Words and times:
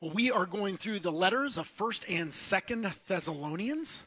Well, 0.00 0.12
we 0.12 0.30
are 0.30 0.46
going 0.46 0.76
through 0.76 1.00
the 1.00 1.10
letters 1.10 1.58
of 1.58 1.68
1st 1.68 2.20
and 2.20 2.30
2nd 2.30 2.94
Thessalonians. 3.08 4.04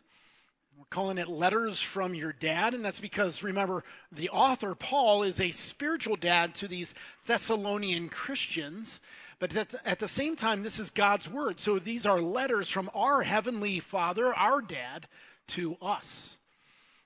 We're 0.78 0.86
calling 0.90 1.18
it 1.18 1.28
letters 1.28 1.82
from 1.82 2.16
your 2.16 2.32
dad, 2.32 2.74
and 2.74 2.86
that's 2.86 3.02
because 3.02 3.44
remember, 3.44 3.84
the 4.10 4.30
author, 4.30 4.74
Paul, 4.74 5.24
is 5.24 5.42
a 5.42 5.52
spiritual 5.52 6.16
dad 6.16 6.56
to 6.56 6.70
these 6.70 6.94
Thessalonian 7.26 8.08
Christians. 8.08 9.02
But 9.38 9.54
at 9.84 10.00
the 10.00 10.08
same 10.08 10.38
time, 10.38 10.64
this 10.64 10.80
is 10.80 10.92
God's 10.92 11.30
word. 11.30 11.60
So 11.60 11.78
these 11.78 12.06
are 12.06 12.22
letters 12.22 12.70
from 12.70 12.90
our 12.96 13.24
heavenly 13.24 13.82
father, 13.82 14.34
our 14.34 14.62
dad, 14.62 15.10
to 15.48 15.76
us. 15.82 16.38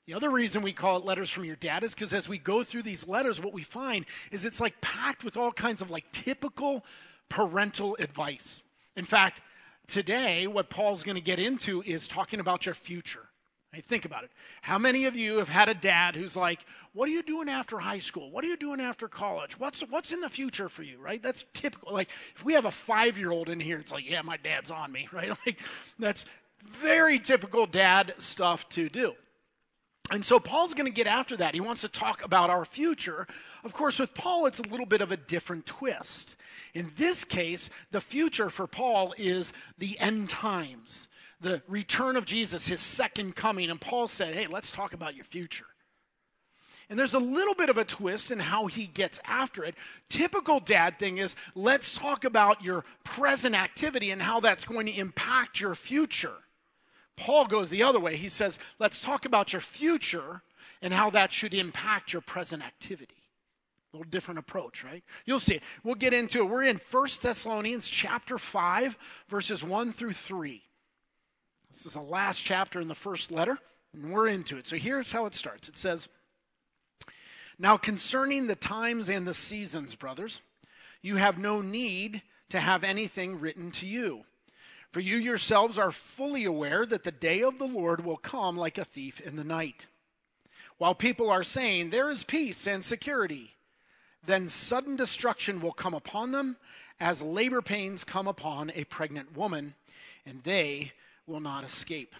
The 0.05 0.13
other 0.13 0.29
reason 0.29 0.61
we 0.61 0.73
call 0.73 0.99
it 0.99 1.05
letters 1.05 1.31
from 1.31 1.45
your 1.45 1.55
dad 1.55 1.83
is 1.83 1.95
because 1.95 2.13
as 2.13 2.29
we 2.29 2.37
go 2.37 2.63
through 2.63 2.83
these 2.83 3.07
letters, 3.07 3.41
what 3.41 3.51
we 3.51 3.63
find 3.63 4.05
is 4.29 4.45
it's 4.45 4.61
like 4.61 4.79
packed 4.79 5.23
with 5.23 5.37
all 5.37 5.51
kinds 5.51 5.81
of 5.81 5.89
like 5.89 6.11
typical 6.11 6.85
parental 7.29 7.97
advice. 7.99 8.61
In 8.95 9.05
fact, 9.05 9.41
today, 9.87 10.47
what 10.47 10.69
Paul's 10.69 11.03
going 11.03 11.15
to 11.15 11.21
get 11.21 11.39
into 11.39 11.81
is 11.83 12.07
talking 12.07 12.39
about 12.39 12.65
your 12.65 12.75
future. 12.75 13.27
Think 13.81 14.05
about 14.05 14.23
it. 14.23 14.31
How 14.61 14.77
many 14.77 15.05
of 15.05 15.15
you 15.15 15.37
have 15.39 15.49
had 15.49 15.69
a 15.69 15.73
dad 15.73 16.15
who's 16.15 16.35
like, 16.35 16.65
What 16.93 17.09
are 17.09 17.11
you 17.11 17.21
doing 17.21 17.49
after 17.49 17.77
high 17.79 17.99
school? 17.99 18.31
What 18.31 18.43
are 18.43 18.47
you 18.47 18.57
doing 18.57 18.79
after 18.79 19.07
college? 19.07 19.59
What's, 19.59 19.81
what's 19.81 20.11
in 20.11 20.21
the 20.21 20.29
future 20.29 20.69
for 20.69 20.83
you, 20.83 20.97
right? 20.99 21.21
That's 21.21 21.45
typical. 21.53 21.93
Like, 21.93 22.09
if 22.35 22.45
we 22.45 22.53
have 22.53 22.65
a 22.65 22.71
five 22.71 23.17
year 23.17 23.31
old 23.31 23.49
in 23.49 23.59
here, 23.59 23.79
it's 23.79 23.91
like, 23.91 24.09
Yeah, 24.09 24.21
my 24.21 24.37
dad's 24.37 24.71
on 24.71 24.91
me, 24.91 25.07
right? 25.11 25.31
Like, 25.45 25.59
that's 25.99 26.25
very 26.63 27.19
typical 27.19 27.65
dad 27.65 28.13
stuff 28.19 28.67
to 28.69 28.89
do. 28.89 29.13
And 30.11 30.23
so 30.23 30.39
Paul's 30.39 30.75
going 30.75 30.85
to 30.85 30.91
get 30.91 31.07
after 31.07 31.35
that. 31.37 31.55
He 31.55 31.61
wants 31.61 31.81
to 31.81 31.87
talk 31.87 32.23
about 32.23 32.51
our 32.51 32.63
future. 32.63 33.27
Of 33.63 33.73
course, 33.73 33.97
with 33.97 34.13
Paul, 34.13 34.45
it's 34.45 34.59
a 34.59 34.67
little 34.69 34.85
bit 34.85 35.01
of 35.01 35.11
a 35.11 35.17
different 35.17 35.65
twist. 35.65 36.35
In 36.75 36.91
this 36.97 37.23
case, 37.23 37.69
the 37.91 38.01
future 38.01 38.49
for 38.49 38.67
Paul 38.67 39.15
is 39.17 39.53
the 39.77 39.97
end 39.97 40.29
times, 40.29 41.07
the 41.39 41.63
return 41.69 42.17
of 42.17 42.25
Jesus, 42.25 42.67
his 42.67 42.81
second 42.81 43.35
coming. 43.35 43.69
And 43.69 43.79
Paul 43.79 44.09
said, 44.09 44.35
hey, 44.35 44.47
let's 44.47 44.71
talk 44.71 44.93
about 44.93 45.15
your 45.15 45.23
future. 45.23 45.65
And 46.89 46.99
there's 46.99 47.13
a 47.13 47.19
little 47.19 47.55
bit 47.55 47.69
of 47.69 47.77
a 47.77 47.85
twist 47.85 48.29
in 48.29 48.39
how 48.39 48.67
he 48.67 48.87
gets 48.87 49.19
after 49.25 49.63
it. 49.63 49.73
Typical 50.09 50.59
dad 50.59 50.99
thing 50.99 51.17
is 51.17 51.35
let's 51.55 51.97
talk 51.97 52.25
about 52.25 52.61
your 52.61 52.83
present 53.03 53.55
activity 53.55 54.11
and 54.11 54.21
how 54.21 54.41
that's 54.41 54.65
going 54.65 54.85
to 54.85 54.91
impact 54.91 55.59
your 55.59 55.75
future. 55.75 56.35
Paul 57.15 57.47
goes 57.47 57.69
the 57.69 57.83
other 57.83 57.99
way. 58.01 58.17
He 58.17 58.29
says, 58.29 58.59
let's 58.77 58.99
talk 58.99 59.23
about 59.25 59.53
your 59.53 59.61
future 59.61 60.41
and 60.81 60.93
how 60.93 61.09
that 61.11 61.31
should 61.31 61.53
impact 61.53 62.11
your 62.11 62.21
present 62.21 62.61
activity. 62.61 63.24
A 63.95 63.97
little 63.97 64.09
different 64.09 64.39
approach, 64.39 64.83
right? 64.83 65.03
You'll 65.25 65.39
see 65.39 65.55
it. 65.55 65.63
We'll 65.83 65.95
get 65.95 66.13
into 66.13 66.39
it. 66.39 66.49
We're 66.49 66.63
in 66.63 66.79
First 66.79 67.21
Thessalonians 67.21 67.87
chapter 67.87 68.37
5, 68.37 68.97
verses 69.29 69.63
1 69.63 69.93
through 69.93 70.11
3. 70.11 70.61
This 71.71 71.85
is 71.85 71.93
the 71.93 72.01
last 72.01 72.43
chapter 72.43 72.81
in 72.81 72.89
the 72.89 72.93
first 72.93 73.31
letter, 73.31 73.57
and 73.93 74.11
we're 74.11 74.27
into 74.27 74.57
it. 74.57 74.67
So 74.67 74.75
here's 74.75 75.13
how 75.13 75.25
it 75.27 75.33
starts 75.33 75.69
it 75.69 75.77
says, 75.77 76.09
Now 77.57 77.77
concerning 77.77 78.47
the 78.47 78.55
times 78.55 79.07
and 79.07 79.25
the 79.25 79.33
seasons, 79.33 79.95
brothers, 79.95 80.41
you 81.01 81.15
have 81.15 81.37
no 81.37 81.61
need 81.61 82.21
to 82.49 82.59
have 82.59 82.83
anything 82.83 83.39
written 83.39 83.71
to 83.71 83.87
you 83.87 84.25
for 84.95 85.01
you 85.01 85.17
yourselves 85.17 85.77
are 85.77 85.91
fully 85.91 86.45
aware 86.45 86.85
that 86.85 87.03
the 87.03 87.11
day 87.11 87.41
of 87.41 87.59
the 87.59 87.67
Lord 87.67 88.05
will 88.05 88.15
come 88.15 88.55
like 88.55 88.77
a 88.77 88.85
thief 88.85 89.19
in 89.19 89.35
the 89.35 89.43
night. 89.43 89.87
While 90.77 90.95
people 90.95 91.29
are 91.29 91.43
saying, 91.43 91.89
There 91.89 92.09
is 92.09 92.23
peace 92.23 92.65
and 92.65 92.81
security, 92.81 93.54
then 94.25 94.47
sudden 94.47 94.95
destruction 94.95 95.61
will 95.61 95.71
come 95.71 95.93
upon 95.93 96.31
them 96.31 96.57
as 96.99 97.21
labor 97.21 97.61
pains 97.61 98.03
come 98.03 98.27
upon 98.27 98.71
a 98.75 98.83
pregnant 98.85 99.35
woman, 99.35 99.75
and 100.25 100.43
they 100.43 100.91
will 101.27 101.39
not 101.39 101.63
escape. 101.63 102.15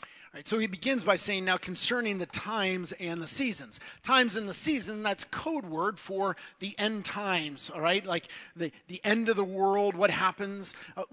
All 0.00 0.38
right, 0.38 0.46
so 0.46 0.58
he 0.58 0.66
begins 0.66 1.04
by 1.04 1.16
saying, 1.16 1.46
now 1.46 1.56
concerning 1.56 2.18
the 2.18 2.26
times 2.26 2.92
and 3.00 3.22
the 3.22 3.26
seasons. 3.26 3.80
Times 4.02 4.36
and 4.36 4.46
the 4.46 4.54
season, 4.54 5.02
that's 5.02 5.24
code 5.24 5.64
word 5.64 5.98
for 5.98 6.36
the 6.58 6.74
end 6.78 7.06
times, 7.06 7.70
all 7.74 7.80
right? 7.80 8.04
Like 8.04 8.28
the, 8.54 8.70
the 8.88 9.00
end 9.04 9.30
of 9.30 9.36
the 9.36 9.44
world, 9.44 9.94
what 9.94 10.10
happens. 10.10 10.74
Uh, 10.98 11.04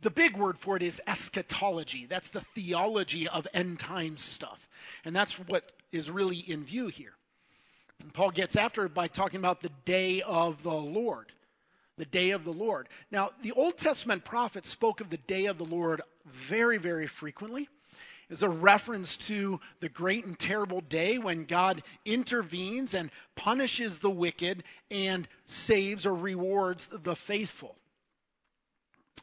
the 0.00 0.10
big 0.10 0.36
word 0.36 0.58
for 0.58 0.76
it 0.76 0.82
is 0.82 1.02
eschatology. 1.08 2.06
That's 2.06 2.30
the 2.30 2.40
theology 2.40 3.26
of 3.26 3.48
end 3.52 3.80
times 3.80 4.22
stuff. 4.22 4.68
And 5.04 5.14
that's 5.14 5.40
what 5.40 5.72
is 5.90 6.08
really 6.08 6.38
in 6.38 6.62
view 6.62 6.86
here. 6.86 7.14
Paul 8.10 8.30
gets 8.30 8.56
after 8.56 8.86
it 8.86 8.94
by 8.94 9.08
talking 9.08 9.38
about 9.38 9.60
the 9.60 9.72
day 9.84 10.22
of 10.22 10.62
the 10.62 10.72
Lord. 10.72 11.32
The 11.96 12.04
day 12.04 12.30
of 12.30 12.44
the 12.44 12.52
Lord. 12.52 12.88
Now, 13.10 13.30
the 13.42 13.52
Old 13.52 13.76
Testament 13.76 14.24
prophets 14.24 14.70
spoke 14.70 15.00
of 15.00 15.10
the 15.10 15.18
day 15.18 15.46
of 15.46 15.58
the 15.58 15.64
Lord 15.64 16.00
very, 16.24 16.78
very 16.78 17.06
frequently 17.06 17.68
is 18.32 18.42
a 18.42 18.48
reference 18.48 19.18
to 19.18 19.60
the 19.80 19.90
great 19.90 20.24
and 20.24 20.38
terrible 20.38 20.80
day 20.80 21.18
when 21.18 21.44
God 21.44 21.82
intervenes 22.06 22.94
and 22.94 23.10
punishes 23.36 23.98
the 23.98 24.10
wicked 24.10 24.64
and 24.90 25.28
saves 25.44 26.06
or 26.06 26.14
rewards 26.14 26.88
the 26.90 27.14
faithful. 27.14 27.76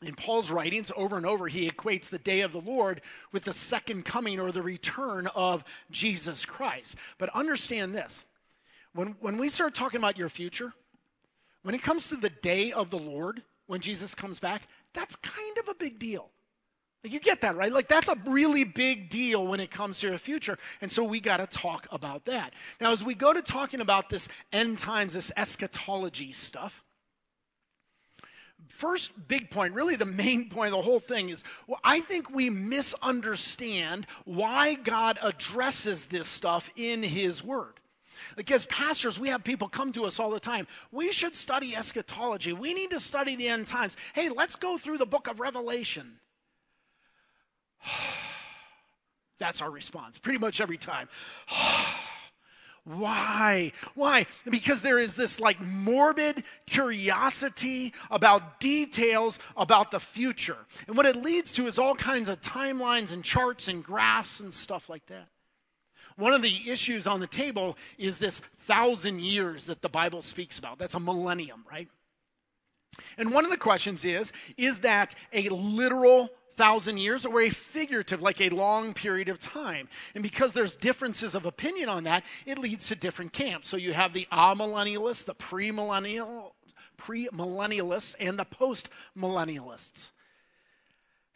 In 0.04 0.14
Paul's 0.14 0.52
writings, 0.52 0.92
over 0.96 1.18
and 1.18 1.26
over, 1.26 1.48
he 1.48 1.70
equates 1.70 2.10
the 2.10 2.20
day 2.20 2.42
of 2.42 2.54
the 2.54 2.62
Lord 2.62 3.02
with 3.32 3.44
the 3.44 3.54
second 3.54 4.06
coming 4.06 4.40
or 4.40 4.52
the 4.52 4.62
return 4.62 5.28
of 5.36 5.64
Jesus 5.90 6.46
Christ. 6.46 6.96
But 7.18 7.36
understand 7.36 7.94
this 7.94 8.24
when, 8.94 9.16
when 9.20 9.38
we 9.38 9.50
start 9.50 9.76
talking 9.76 10.00
about 10.00 10.18
your 10.18 10.30
future, 10.30 10.74
when 11.64 11.76
it 11.76 11.82
comes 11.82 12.10
to 12.10 12.16
the 12.16 12.30
day 12.30 12.72
of 12.72 12.90
the 12.90 12.98
Lord, 12.98 13.44
when 13.68 13.82
Jesus 13.82 14.16
comes 14.16 14.40
back, 14.40 14.64
that's 14.94 15.16
kind 15.18 15.58
of 15.58 15.68
a 15.68 15.76
big 15.76 16.00
deal. 16.00 16.30
You 17.04 17.20
get 17.20 17.42
that, 17.42 17.56
right? 17.56 17.72
Like, 17.72 17.88
that's 17.88 18.10
a 18.10 18.18
really 18.26 18.66
big 18.66 19.10
deal 19.10 19.48
when 19.48 19.62
it 19.62 19.72
comes 19.72 20.00
to 20.02 20.10
your 20.10 20.18
future. 20.18 20.58
And 20.82 20.92
so 20.92 21.04
we 21.04 21.22
got 21.22 21.38
to 21.38 21.48
talk 21.48 21.88
about 21.92 22.26
that. 22.26 22.54
Now, 22.82 22.92
as 22.92 23.06
we 23.06 23.16
go 23.16 23.32
to 23.32 23.42
talking 23.42 23.80
about 23.80 24.10
this 24.10 24.28
end 24.52 24.80
times, 24.80 25.14
this 25.14 25.32
eschatology 25.38 26.34
stuff, 26.34 26.84
first 28.68 29.12
big 29.30 29.50
point, 29.50 29.76
really 29.76 29.96
the 29.96 30.06
main 30.06 30.50
point 30.50 30.74
of 30.74 30.80
the 30.80 30.84
whole 30.84 31.00
thing 31.00 31.30
is 31.30 31.44
well, 31.68 31.80
I 31.84 32.02
think 32.02 32.30
we 32.30 32.50
misunderstand 32.50 34.06
why 34.26 34.74
God 34.74 35.20
addresses 35.22 36.08
this 36.08 36.28
stuff 36.28 36.70
in 36.76 37.02
His 37.04 37.44
Word. 37.44 37.80
Like 38.38 38.50
as 38.52 38.66
pastors, 38.66 39.20
we 39.20 39.30
have 39.30 39.44
people 39.44 39.68
come 39.68 39.92
to 39.94 40.06
us 40.06 40.20
all 40.20 40.30
the 40.30 40.40
time. 40.40 40.68
We 40.92 41.12
should 41.12 41.36
study 41.36 41.76
eschatology. 41.76 42.54
We 42.54 42.74
need 42.74 42.92
to 42.92 43.00
study 43.00 43.36
the 43.36 43.48
end 43.48 43.68
times. 43.68 43.98
Hey, 44.14 44.30
let's 44.30 44.56
go 44.56 44.78
through 44.78 44.98
the 44.98 45.06
book 45.06 45.28
of 45.28 45.40
Revelation. 45.40 46.20
That's 49.40 49.62
our 49.62 49.72
response 49.72 50.18
pretty 50.18 50.40
much 50.40 50.62
every 50.62 50.78
time. 50.78 51.08
Why? 52.86 53.72
Why? 53.94 54.26
Because 54.50 54.82
there 54.82 54.98
is 54.98 55.16
this 55.16 55.40
like 55.40 55.62
morbid 55.62 56.44
curiosity 56.66 57.94
about 58.10 58.60
details 58.60 59.38
about 59.56 59.92
the 59.92 60.00
future. 60.00 60.58
And 60.88 60.98
what 60.98 61.06
it 61.06 61.16
leads 61.16 61.52
to 61.54 61.68
is 61.68 61.78
all 61.78 61.94
kinds 61.94 62.30
of 62.30 62.42
timelines 62.42 63.14
and 63.14 63.24
charts 63.24 63.68
and 63.68 63.84
graphs 63.84 64.40
and 64.40 64.52
stuff 64.52 64.90
like 64.90 65.06
that. 65.08 65.28
One 66.20 66.34
of 66.34 66.42
the 66.42 66.70
issues 66.70 67.08
on 67.08 67.22
the 67.22 67.28
table 67.28 67.78
is 67.98 68.18
this 68.18 68.42
thousand 68.58 69.22
years 69.22 69.68
that 69.68 69.82
the 69.82 69.88
Bible 69.88 70.22
speaks 70.22 70.60
about. 70.60 70.78
That's 70.78 70.94
a 70.94 71.00
millennium, 71.00 71.64
right? 71.72 71.88
And 73.18 73.34
one 73.34 73.46
of 73.46 73.52
the 73.52 73.58
questions 73.58 74.04
is 74.04 74.34
is 74.58 74.80
that 74.80 75.16
a 75.32 75.48
literal 75.48 76.30
thousand 76.56 76.98
years 76.98 77.26
or 77.26 77.40
a 77.40 77.50
figurative, 77.50 78.22
like 78.22 78.42
a 78.42 78.50
long 78.50 78.94
period 78.94 79.30
of 79.30 79.40
time. 79.40 79.88
And 80.14 80.22
because 80.22 80.52
there's 80.52 80.76
differences 80.76 81.36
of 81.36 81.46
opinion 81.46 81.88
on 81.88 82.04
that, 82.04 82.26
it 82.46 82.60
leads 82.60 82.90
to 82.90 82.96
different 82.96 83.32
camps. 83.32 83.70
So 83.70 83.78
you 83.78 83.94
have 83.94 84.12
the 84.12 84.28
amillennialists, 84.30 85.24
the 85.24 85.36
premillennial, 85.36 86.52
premillennialists, 86.98 88.16
and 88.20 88.38
the 88.38 88.46
postmillennialists. 88.46 90.12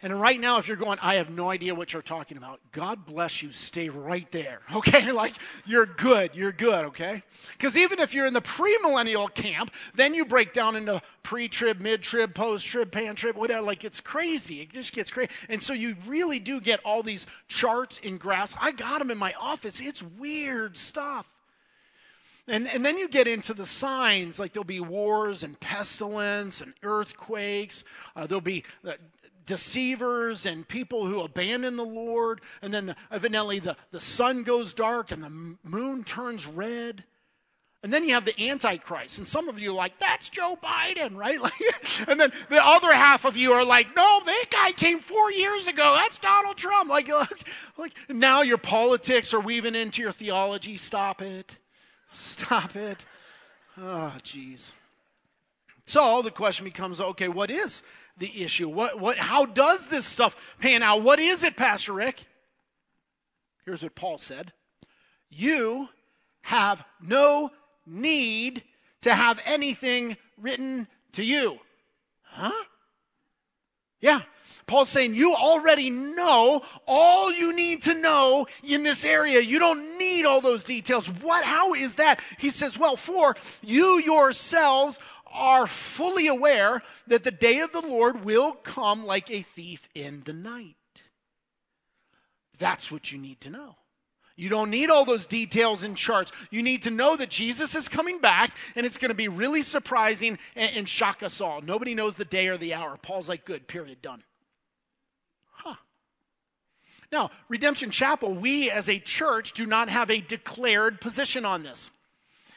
And 0.04 0.20
right 0.20 0.38
now, 0.38 0.58
if 0.58 0.68
you're 0.68 0.76
going, 0.76 1.00
I 1.02 1.16
have 1.16 1.30
no 1.30 1.50
idea 1.50 1.74
what 1.74 1.94
you're 1.94 2.02
talking 2.02 2.36
about, 2.36 2.60
God 2.74 3.06
bless 3.06 3.42
you. 3.42 3.52
Stay 3.54 3.88
right 3.88 4.30
there, 4.34 4.60
okay? 4.76 5.14
Like, 5.14 5.34
you're 5.66 5.86
good. 5.86 6.32
You're 6.36 6.52
good, 6.52 6.86
okay? 6.86 7.24
Because 7.54 7.78
even 7.78 8.00
if 8.00 8.14
you're 8.14 8.26
in 8.26 8.34
the 8.34 8.42
premillennial 8.42 9.34
camp, 9.34 9.72
then 9.96 10.14
you 10.14 10.26
break 10.26 10.52
down 10.52 10.76
into 10.76 11.02
pre 11.24 11.48
trib, 11.48 11.80
mid 11.80 12.04
trib, 12.04 12.36
post 12.36 12.68
trib, 12.68 12.92
pan 12.92 13.16
trib, 13.16 13.38
whatever. 13.38 13.62
Like, 13.62 13.86
it's 13.86 14.02
crazy. 14.02 14.60
It 14.60 14.74
just 14.74 14.94
gets 14.94 15.10
crazy. 15.10 15.32
And 15.48 15.64
so 15.64 15.72
you 15.72 15.96
really 16.06 16.40
do 16.40 16.60
get 16.60 16.82
all 16.84 17.02
these 17.02 17.26
charts 17.48 18.02
and 18.04 18.20
graphs. 18.20 18.58
I 18.60 18.72
got 18.72 19.00
them 19.00 19.10
in 19.10 19.18
my 19.18 19.34
office. 19.40 19.80
It's 19.80 20.04
weird 20.04 20.76
stuff. 20.76 21.30
And, 22.46 22.68
and 22.68 22.86
then 22.86 22.98
you 22.98 23.08
get 23.08 23.26
into 23.26 23.54
the 23.54 23.66
signs, 23.66 24.38
like 24.38 24.52
there'll 24.52 24.66
be 24.66 24.82
wars 24.82 25.44
and 25.44 25.58
pestilence 25.62 26.60
and 26.60 26.74
earthquakes. 26.84 27.86
Uh, 28.18 28.28
there'll 28.28 28.42
be 28.42 28.66
uh, 28.86 28.92
deceivers 29.46 30.46
and 30.46 30.68
people 30.68 31.06
who 31.06 31.22
abandon 31.22 31.76
the 31.76 31.86
Lord. 31.86 32.42
And 32.62 32.74
then 32.74 32.88
the, 32.88 32.96
evidently 33.12 33.60
the, 33.60 33.76
the 33.92 34.00
sun 34.00 34.44
goes 34.44 34.74
dark 34.74 35.12
and 35.12 35.24
the 35.24 35.58
moon 35.64 36.04
turns 36.04 36.48
red. 36.48 37.04
And 37.84 37.92
then 37.92 38.06
you 38.06 38.14
have 38.14 38.24
the 38.24 38.50
Antichrist. 38.50 39.18
And 39.18 39.28
some 39.28 39.50
of 39.50 39.60
you 39.60 39.72
are 39.72 39.76
like, 39.76 40.00
that's 40.00 40.30
Joe 40.30 40.58
Biden, 40.64 41.16
right? 41.16 41.40
Like, 41.44 42.08
and 42.08 42.18
then 42.18 42.32
the 42.50 42.66
other 42.66 42.94
half 42.94 43.26
of 43.26 43.36
you 43.36 43.52
are 43.52 43.66
like, 43.66 43.94
no, 43.94 44.22
that 44.26 44.46
guy 44.50 44.72
came 44.72 45.00
four 45.00 45.32
years 45.32 45.68
ago. 45.68 45.94
That's 45.98 46.18
Donald 46.18 46.56
Trump. 46.56 46.90
Like, 46.90 47.10
like, 47.10 47.48
like 47.78 47.94
now 48.08 48.42
your 48.42 48.58
politics 48.58 49.34
are 49.34 49.42
weaving 49.42 49.76
into 49.76 50.02
your 50.02 50.14
theology. 50.14 50.78
Stop 50.78 51.22
it. 51.22 51.58
Stop 52.14 52.78
it. 52.78 53.06
Oh, 53.78 54.14
jeez. 54.24 54.72
So 55.86 56.22
the 56.22 56.32
question 56.32 56.64
becomes 56.64 57.02
okay, 57.02 57.28
what 57.28 57.52
is 57.52 57.84
the 58.18 58.44
issue? 58.44 58.70
What, 58.70 59.00
what, 59.00 59.18
how 59.18 59.46
does 59.46 59.88
this 59.88 60.06
stuff 60.06 60.36
pan 60.60 60.84
out? 60.84 61.02
What 61.02 61.20
is 61.20 61.44
it, 61.44 61.56
Pastor 61.56 61.94
Rick? 61.94 62.26
Here's 63.66 63.84
what 63.84 63.96
Paul 63.96 64.18
said 64.18 64.52
You 65.30 65.90
have 66.42 66.84
no 67.02 67.52
need 67.86 68.64
to 69.02 69.14
have 69.14 69.42
anything 69.46 70.18
written 70.38 70.88
to 71.14 71.24
you. 71.24 71.60
Huh? 72.24 72.52
Yeah. 74.02 74.22
Paul's 74.66 74.90
saying 74.90 75.16
you 75.16 75.34
already 75.34 75.90
know 75.90 76.62
all 76.88 77.34
you 77.34 77.54
need 77.54 77.84
to 77.84 77.94
know 77.94 78.48
in 78.64 78.84
this 78.84 79.04
area. 79.04 79.40
You 79.40 79.60
don't 79.60 79.98
need 79.98 80.26
all 80.26 80.42
those 80.42 80.64
details. 80.64 81.08
What 81.08 81.44
how 81.44 81.74
is 81.74 81.96
that? 81.96 82.22
He 82.38 82.50
says, 82.50 82.78
"Well, 82.78 82.96
for 82.96 83.36
you 83.62 84.00
yourselves 84.00 85.00
are 85.34 85.68
fully 85.68 86.28
aware 86.28 86.82
that 87.08 87.24
the 87.24 87.32
day 87.32 87.60
of 87.60 87.72
the 87.72 87.82
Lord 87.82 88.24
will 88.24 88.54
come 88.54 89.06
like 89.06 89.30
a 89.32 89.42
thief 89.42 89.88
in 89.94 90.24
the 90.24 90.34
night." 90.34 90.76
That's 92.60 92.92
what 92.92 93.12
you 93.12 93.18
need 93.18 93.42
to 93.42 93.50
know. 93.50 93.76
You 94.36 94.50
don't 94.50 94.72
need 94.72 94.90
all 94.90 95.06
those 95.06 95.28
details 95.28 95.84
and 95.84 95.96
charts. 95.96 96.32
You 96.50 96.64
need 96.64 96.84
to 96.84 96.92
know 96.92 97.16
that 97.16 97.30
Jesus 97.30 97.76
is 97.76 97.88
coming 97.88 98.20
back 98.20 98.56
and 98.76 98.86
it's 98.86 98.98
going 98.98 99.10
to 99.10 99.16
be 99.16 99.28
really 99.28 99.62
surprising 99.62 100.40
and, 100.56 100.76
and, 100.76 100.90
shock 100.90 101.22
us 101.22 101.40
all. 101.40 101.62
Nobody 101.62 101.94
knows 101.94 102.16
the 102.16 102.26
day 102.26 102.48
or 102.48 102.58
the 102.58 102.74
hour. 102.74 102.98
Paul's 102.98 103.30
like, 103.30 103.46
good, 103.46 103.68
period, 103.68 104.02
done. 104.02 104.24
Now, 107.14 107.30
Redemption 107.48 107.92
Chapel, 107.92 108.34
we 108.34 108.72
as 108.72 108.90
a 108.90 108.98
church 108.98 109.54
do 109.54 109.68
not 109.68 109.88
have 109.88 110.10
a 110.10 110.20
declared 110.20 111.00
position 111.00 111.46
on 111.46 111.62
this. 111.62 111.92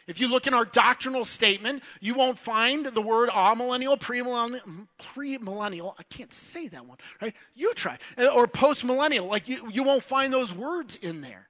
If 0.06 0.20
you 0.20 0.28
look 0.28 0.46
in 0.46 0.54
our 0.54 0.64
doctrinal 0.64 1.24
statement, 1.24 1.82
you 2.00 2.14
won't 2.14 2.38
find 2.38 2.86
the 2.86 3.02
word 3.02 3.28
amillennial, 3.28 3.98
premillennial, 3.98 4.86
premillennial. 5.00 5.94
I 5.98 6.04
can't 6.04 6.32
say 6.32 6.68
that 6.68 6.86
one, 6.86 6.98
right? 7.20 7.34
You 7.54 7.74
try. 7.74 7.98
Or 8.16 8.46
postmillennial. 8.46 9.28
Like 9.28 9.48
you, 9.48 9.68
you 9.70 9.82
won't 9.82 10.04
find 10.04 10.32
those 10.32 10.54
words 10.54 10.94
in 10.96 11.22
there. 11.22 11.48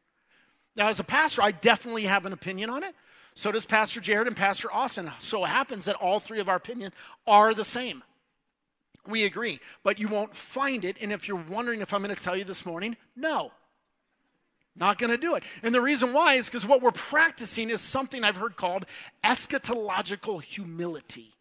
Now, 0.75 0.89
as 0.89 1.01
a 1.01 1.05
pastor, 1.05 1.43
I 1.43 1.51
definitely 1.51 2.05
have 2.05 2.25
an 2.25 2.33
opinion 2.33 2.71
on 2.71 2.83
it. 2.83 2.95
So 3.35 3.53
does 3.53 3.67
Pastor 3.67 4.01
Jared 4.01 4.27
and 4.27 4.37
Pastor 4.37 4.73
Austin. 4.73 5.11
So 5.19 5.45
it 5.45 5.49
happens 5.49 5.85
that 5.85 5.97
all 5.97 6.19
three 6.19 6.41
of 6.41 6.49
our 6.49 6.57
opinions 6.57 6.95
are 7.27 7.53
the 7.53 7.65
same. 7.65 8.03
We 9.07 9.25
agree, 9.25 9.61
but 9.85 10.01
you 10.01 10.09
won't 10.09 10.35
find 10.35 10.85
it. 10.85 10.97
And 11.01 11.13
if 11.13 11.29
you're 11.29 11.37
wondering 11.37 11.83
if 11.83 11.93
I'm 11.93 12.03
going 12.03 12.15
to 12.15 12.21
tell 12.21 12.37
you 12.37 12.45
this 12.45 12.65
morning, 12.65 12.97
no. 13.15 13.53
Not 14.79 14.99
going 14.99 15.11
to 15.11 15.17
do 15.17 15.35
it. 15.37 15.43
And 15.63 15.75
the 15.75 15.81
reason 15.81 16.13
why 16.13 16.35
is 16.35 16.47
because 16.47 16.67
what 16.67 16.83
we're 16.83 16.91
practicing 16.91 17.71
is 17.71 17.81
something 17.81 18.23
I've 18.23 18.37
heard 18.37 18.57
called 18.57 18.85
eschatological 19.25 20.43
humility. 20.43 21.33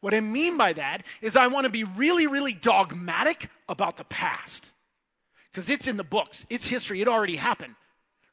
What 0.00 0.14
I 0.14 0.20
mean 0.20 0.56
by 0.56 0.72
that 0.74 1.02
is 1.20 1.36
I 1.36 1.48
want 1.48 1.64
to 1.64 1.70
be 1.70 1.84
really, 1.84 2.26
really 2.26 2.52
dogmatic 2.52 3.48
about 3.68 3.96
the 3.96 4.04
past 4.04 4.72
because 5.50 5.68
it's 5.70 5.88
in 5.88 5.96
the 5.96 6.04
books, 6.04 6.46
it's 6.50 6.66
history, 6.66 7.00
it 7.00 7.08
already 7.08 7.36
happened 7.36 7.74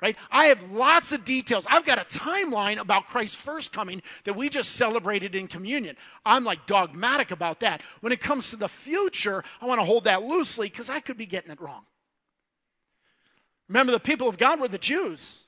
right? 0.01 0.17
I 0.31 0.45
have 0.45 0.71
lots 0.71 1.11
of 1.11 1.23
details. 1.23 1.65
I've 1.69 1.85
got 1.85 1.99
a 1.99 2.19
timeline 2.19 2.79
about 2.79 3.05
Christ's 3.05 3.35
first 3.35 3.71
coming 3.71 4.01
that 4.23 4.35
we 4.35 4.49
just 4.49 4.73
celebrated 4.73 5.35
in 5.35 5.47
communion. 5.47 5.95
I'm 6.25 6.43
like 6.43 6.65
dogmatic 6.65 7.31
about 7.31 7.59
that. 7.59 7.81
When 8.01 8.11
it 8.11 8.19
comes 8.19 8.49
to 8.49 8.55
the 8.55 8.67
future, 8.67 9.43
I 9.61 9.67
want 9.67 9.79
to 9.79 9.85
hold 9.85 10.05
that 10.05 10.23
loosely 10.23 10.69
because 10.69 10.89
I 10.89 10.99
could 10.99 11.17
be 11.17 11.27
getting 11.27 11.51
it 11.51 11.61
wrong. 11.61 11.83
Remember, 13.71 13.93
the 13.93 14.01
people 14.01 14.27
of 14.27 14.37
God 14.37 14.59
were 14.59 14.67
the 14.67 14.77
Jews. 14.77 15.43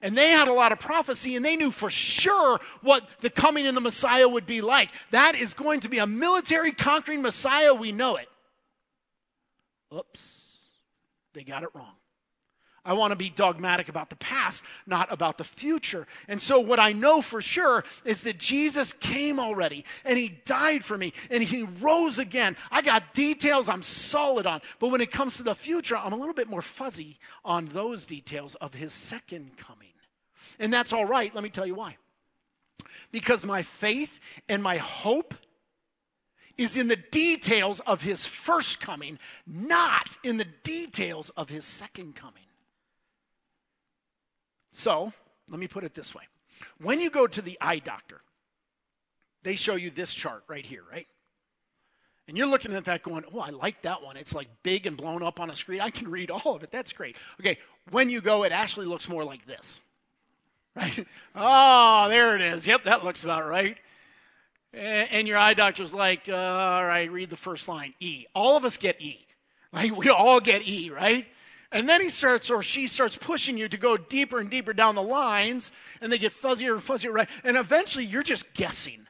And 0.00 0.16
they 0.16 0.30
had 0.30 0.46
a 0.46 0.52
lot 0.52 0.70
of 0.70 0.78
prophecy, 0.78 1.34
and 1.34 1.44
they 1.44 1.56
knew 1.56 1.72
for 1.72 1.90
sure 1.90 2.60
what 2.80 3.08
the 3.22 3.30
coming 3.30 3.66
in 3.66 3.74
the 3.74 3.80
Messiah 3.80 4.28
would 4.28 4.46
be 4.46 4.60
like. 4.60 4.90
That 5.10 5.34
is 5.34 5.52
going 5.52 5.80
to 5.80 5.88
be 5.88 5.98
a 5.98 6.06
military 6.06 6.70
conquering 6.70 7.22
Messiah. 7.22 7.74
We 7.74 7.90
know 7.90 8.14
it. 8.14 8.28
Oops, 9.92 10.60
they 11.34 11.42
got 11.42 11.64
it 11.64 11.70
wrong. 11.74 11.94
I 12.86 12.92
want 12.92 13.10
to 13.10 13.16
be 13.16 13.28
dogmatic 13.28 13.88
about 13.88 14.10
the 14.10 14.16
past, 14.16 14.62
not 14.86 15.12
about 15.12 15.38
the 15.38 15.44
future. 15.44 16.06
And 16.28 16.40
so, 16.40 16.60
what 16.60 16.78
I 16.78 16.92
know 16.92 17.20
for 17.20 17.42
sure 17.42 17.84
is 18.04 18.22
that 18.22 18.38
Jesus 18.38 18.92
came 18.92 19.40
already 19.40 19.84
and 20.04 20.16
he 20.16 20.28
died 20.44 20.84
for 20.84 20.96
me 20.96 21.12
and 21.30 21.42
he 21.42 21.64
rose 21.80 22.18
again. 22.18 22.56
I 22.70 22.80
got 22.80 23.12
details 23.12 23.68
I'm 23.68 23.82
solid 23.82 24.46
on. 24.46 24.62
But 24.78 24.88
when 24.88 25.00
it 25.00 25.10
comes 25.10 25.36
to 25.38 25.42
the 25.42 25.54
future, 25.54 25.96
I'm 25.96 26.12
a 26.12 26.16
little 26.16 26.32
bit 26.32 26.48
more 26.48 26.62
fuzzy 26.62 27.18
on 27.44 27.66
those 27.66 28.06
details 28.06 28.54
of 28.56 28.72
his 28.72 28.92
second 28.92 29.56
coming. 29.56 29.88
And 30.58 30.72
that's 30.72 30.92
all 30.92 31.04
right. 31.04 31.34
Let 31.34 31.42
me 31.42 31.50
tell 31.50 31.66
you 31.66 31.74
why. 31.74 31.96
Because 33.10 33.44
my 33.44 33.62
faith 33.62 34.20
and 34.48 34.62
my 34.62 34.76
hope 34.76 35.34
is 36.56 36.76
in 36.76 36.88
the 36.88 36.96
details 36.96 37.80
of 37.80 38.02
his 38.02 38.24
first 38.24 38.80
coming, 38.80 39.18
not 39.46 40.16
in 40.22 40.36
the 40.36 40.46
details 40.62 41.30
of 41.30 41.48
his 41.48 41.64
second 41.64 42.14
coming. 42.14 42.42
So, 44.76 45.10
let 45.48 45.58
me 45.58 45.68
put 45.68 45.84
it 45.84 45.94
this 45.94 46.14
way. 46.14 46.24
When 46.82 47.00
you 47.00 47.08
go 47.08 47.26
to 47.26 47.40
the 47.40 47.56
eye 47.62 47.78
doctor, 47.78 48.20
they 49.42 49.54
show 49.54 49.74
you 49.74 49.88
this 49.90 50.12
chart 50.12 50.44
right 50.48 50.66
here, 50.66 50.82
right? 50.92 51.06
And 52.28 52.36
you're 52.36 52.46
looking 52.46 52.74
at 52.74 52.84
that 52.84 53.02
going, 53.02 53.24
oh, 53.32 53.40
I 53.40 53.50
like 53.50 53.80
that 53.82 54.02
one. 54.02 54.18
It's 54.18 54.34
like 54.34 54.48
big 54.62 54.86
and 54.86 54.94
blown 54.94 55.22
up 55.22 55.40
on 55.40 55.48
a 55.48 55.56
screen. 55.56 55.80
I 55.80 55.88
can 55.88 56.10
read 56.10 56.30
all 56.30 56.54
of 56.54 56.62
it. 56.62 56.70
That's 56.70 56.92
great. 56.92 57.16
Okay, 57.40 57.56
when 57.90 58.10
you 58.10 58.20
go, 58.20 58.42
it 58.42 58.52
actually 58.52 58.84
looks 58.84 59.08
more 59.08 59.24
like 59.24 59.46
this. 59.46 59.80
Right? 60.76 61.06
Oh, 61.34 62.10
there 62.10 62.34
it 62.34 62.42
is. 62.42 62.66
Yep, 62.66 62.84
that 62.84 63.02
looks 63.02 63.24
about 63.24 63.48
right. 63.48 63.78
And 64.74 65.26
your 65.26 65.38
eye 65.38 65.54
doctor's 65.54 65.94
like, 65.94 66.28
uh, 66.28 66.34
all 66.34 66.84
right, 66.84 67.10
read 67.10 67.30
the 67.30 67.36
first 67.36 67.66
line 67.66 67.94
E. 67.98 68.26
All 68.34 68.58
of 68.58 68.64
us 68.66 68.76
get 68.76 69.00
E. 69.00 69.26
Right? 69.72 69.90
We 69.96 70.10
all 70.10 70.38
get 70.38 70.68
E, 70.68 70.90
right? 70.90 71.26
And 71.72 71.88
then 71.88 72.00
he 72.00 72.08
starts, 72.08 72.50
or 72.50 72.62
she 72.62 72.86
starts 72.86 73.16
pushing 73.16 73.58
you 73.58 73.68
to 73.68 73.76
go 73.76 73.96
deeper 73.96 74.38
and 74.38 74.50
deeper 74.50 74.72
down 74.72 74.94
the 74.94 75.02
lines, 75.02 75.72
and 76.00 76.12
they 76.12 76.18
get 76.18 76.32
fuzzier 76.32 76.72
and 76.72 76.82
fuzzier, 76.82 77.12
right? 77.12 77.28
And 77.44 77.56
eventually 77.56 78.04
you're 78.04 78.22
just 78.22 78.54
guessing, 78.54 79.06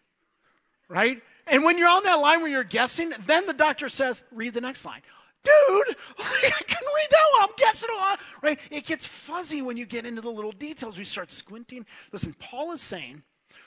right? 0.89 1.23
And 1.47 1.65
when 1.65 1.79
you're 1.79 1.89
on 1.89 2.03
that 2.05 2.15
line 2.15 2.41
where 2.41 2.51
you're 2.51 2.65
guessing, 2.65 3.13
then 3.27 3.47
the 3.47 3.53
doctor 3.53 3.89
says, 3.89 4.23
read 4.33 4.55
the 4.55 4.61
next 4.61 4.85
line. 4.85 5.03
Dude, 5.45 5.97
I 6.19 6.63
can 6.67 6.83
read 6.83 7.09
that 7.11 7.25
one. 7.35 7.43
I'm 7.43 7.55
guessing 7.57 7.91
a 7.95 7.99
lot, 7.99 8.21
right? 8.43 8.59
It 8.71 8.85
gets 8.85 9.07
fuzzy 9.07 9.63
when 9.63 9.77
you 9.77 9.87
get 9.87 10.07
into 10.07 10.21
the 10.21 10.31
little 10.31 10.53
details. 10.53 10.99
We 10.99 11.05
start 11.05 11.31
squinting. 11.31 11.87
Listen, 12.11 12.35
Paul 12.39 12.73
is 12.73 12.81
saying 12.81 13.23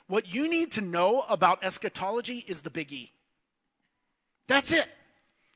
what 0.08 0.34
you 0.34 0.50
need 0.50 0.72
to 0.72 0.82
know 0.82 1.24
about 1.30 1.64
eschatology 1.64 2.44
is 2.48 2.62
the 2.62 2.70
big 2.70 2.92
E. 2.92 3.14
That's 4.48 4.72
it. 4.72 4.88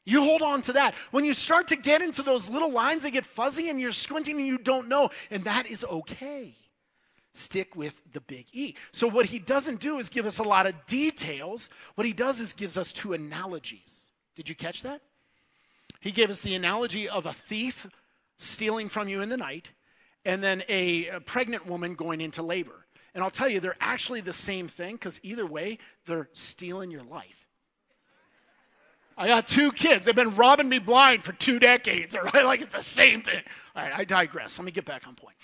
You 0.06 0.24
hold 0.24 0.42
on 0.42 0.62
to 0.64 0.74
that. 0.74 0.96
When 1.12 1.24
you 1.24 1.34
start 1.34 1.70
to 1.70 1.76
get 1.76 2.02
into 2.02 2.24
those 2.24 2.50
little 2.50 2.72
lines, 2.72 3.04
they 3.04 3.12
get 3.12 3.26
fuzzy 3.26 3.70
and 3.70 3.80
you're 3.80 3.94
squinting 3.94 4.38
and 4.38 4.48
you 4.48 4.58
don't 4.58 4.90
know. 4.90 5.10
And 5.32 5.44
that 5.46 5.68
is 5.68 5.84
okay. 5.86 6.56
Stick 7.34 7.76
with 7.76 8.02
the 8.12 8.22
big 8.22 8.48
E. 8.52 8.76
So, 8.92 9.08
what 9.08 9.26
he 9.26 9.40
doesn't 9.40 9.80
do 9.80 9.98
is 9.98 10.10
give 10.10 10.26
us 10.26 10.38
a 10.38 10.44
lot 10.44 10.68
of 10.68 10.86
details. 10.86 11.70
What 11.96 12.06
he 12.06 12.14
does 12.14 12.40
is 12.40 12.54
gives 12.54 12.78
us 12.78 12.94
two 12.94 13.14
analogies. 13.14 14.12
Did 14.36 14.50
you 14.50 14.56
catch 14.56 14.84
that? 14.84 15.02
He 16.00 16.12
gave 16.12 16.30
us 16.30 16.42
the 16.42 16.54
analogy 16.54 17.10
of 17.10 17.26
a 17.26 17.34
thief 17.34 17.88
stealing 18.38 18.90
from 18.90 19.08
you 19.08 19.22
in 19.22 19.30
the 19.30 19.38
night 19.38 19.70
and 20.26 20.44
then 20.44 20.64
a, 20.70 21.08
a 21.08 21.20
pregnant 21.22 21.66
woman 21.66 21.96
going 21.96 22.22
into 22.22 22.44
labor. 22.44 22.86
And 23.16 23.24
I'll 23.24 23.32
tell 23.32 23.50
you, 23.50 23.60
they're 23.60 23.76
actually 23.80 24.22
the 24.22 24.34
same 24.34 24.68
thing 24.68 24.96
because 24.96 25.20
either 25.24 25.46
way, 25.46 25.78
they're 26.06 26.30
stealing 26.34 26.92
your 26.92 27.04
life. 27.04 27.43
I 29.18 29.28
got 29.28 29.48
two 29.48 29.72
kids. 29.72 30.06
They've 30.06 30.16
been 30.16 30.36
robbing 30.36 30.70
me 30.70 30.80
blind 30.80 31.24
for 31.24 31.34
two 31.34 31.60
decades, 31.60 32.16
all 32.16 32.24
right? 32.24 32.46
Like 32.46 32.62
it's 32.62 32.74
the 32.74 32.82
same 32.82 33.22
thing. 33.22 33.42
All 33.76 33.84
right, 33.84 33.94
I 33.96 34.06
digress. 34.06 34.58
Let 34.58 34.66
me 34.66 34.72
get 34.72 34.86
back 34.86 35.08
on 35.08 35.16
point. 35.16 35.36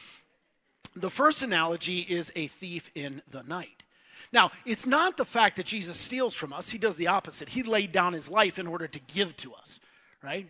The 0.96 1.10
first 1.10 1.44
analogy 1.44 2.00
is 2.00 2.32
a 2.36 2.48
thief 2.48 2.90
in 2.96 3.22
the 3.30 3.44
night. 3.44 3.84
Now, 4.32 4.52
it's 4.66 4.86
not 4.86 5.18
the 5.18 5.26
fact 5.26 5.56
that 5.58 5.66
Jesus 5.66 5.98
steals 5.98 6.36
from 6.36 6.54
us, 6.54 6.70
he 6.70 6.78
does 6.78 6.96
the 6.96 7.08
opposite. 7.08 7.50
He 7.50 7.64
laid 7.64 7.92
down 7.92 8.14
his 8.14 8.30
life 8.30 8.60
in 8.60 8.68
order 8.68 8.88
to 8.88 9.00
give 9.14 9.36
to 9.38 9.54
us, 9.54 9.80
right? 10.22 10.48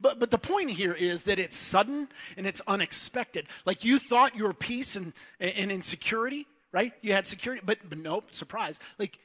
But, 0.00 0.18
but 0.18 0.30
the 0.30 0.38
point 0.38 0.70
here 0.70 0.94
is 0.94 1.24
that 1.24 1.38
it's 1.38 1.56
sudden 1.56 2.08
and 2.36 2.46
it's 2.46 2.60
unexpected. 2.66 3.46
Like 3.66 3.84
you 3.84 3.98
thought 3.98 4.34
your 4.34 4.52
peace 4.52 4.96
and, 4.96 5.12
and 5.38 5.70
insecurity, 5.70 6.46
right? 6.72 6.92
You 7.02 7.12
had 7.12 7.26
security, 7.26 7.62
but, 7.64 7.78
but 7.88 7.98
nope, 7.98 8.28
surprise. 8.32 8.80
Like 8.98 9.18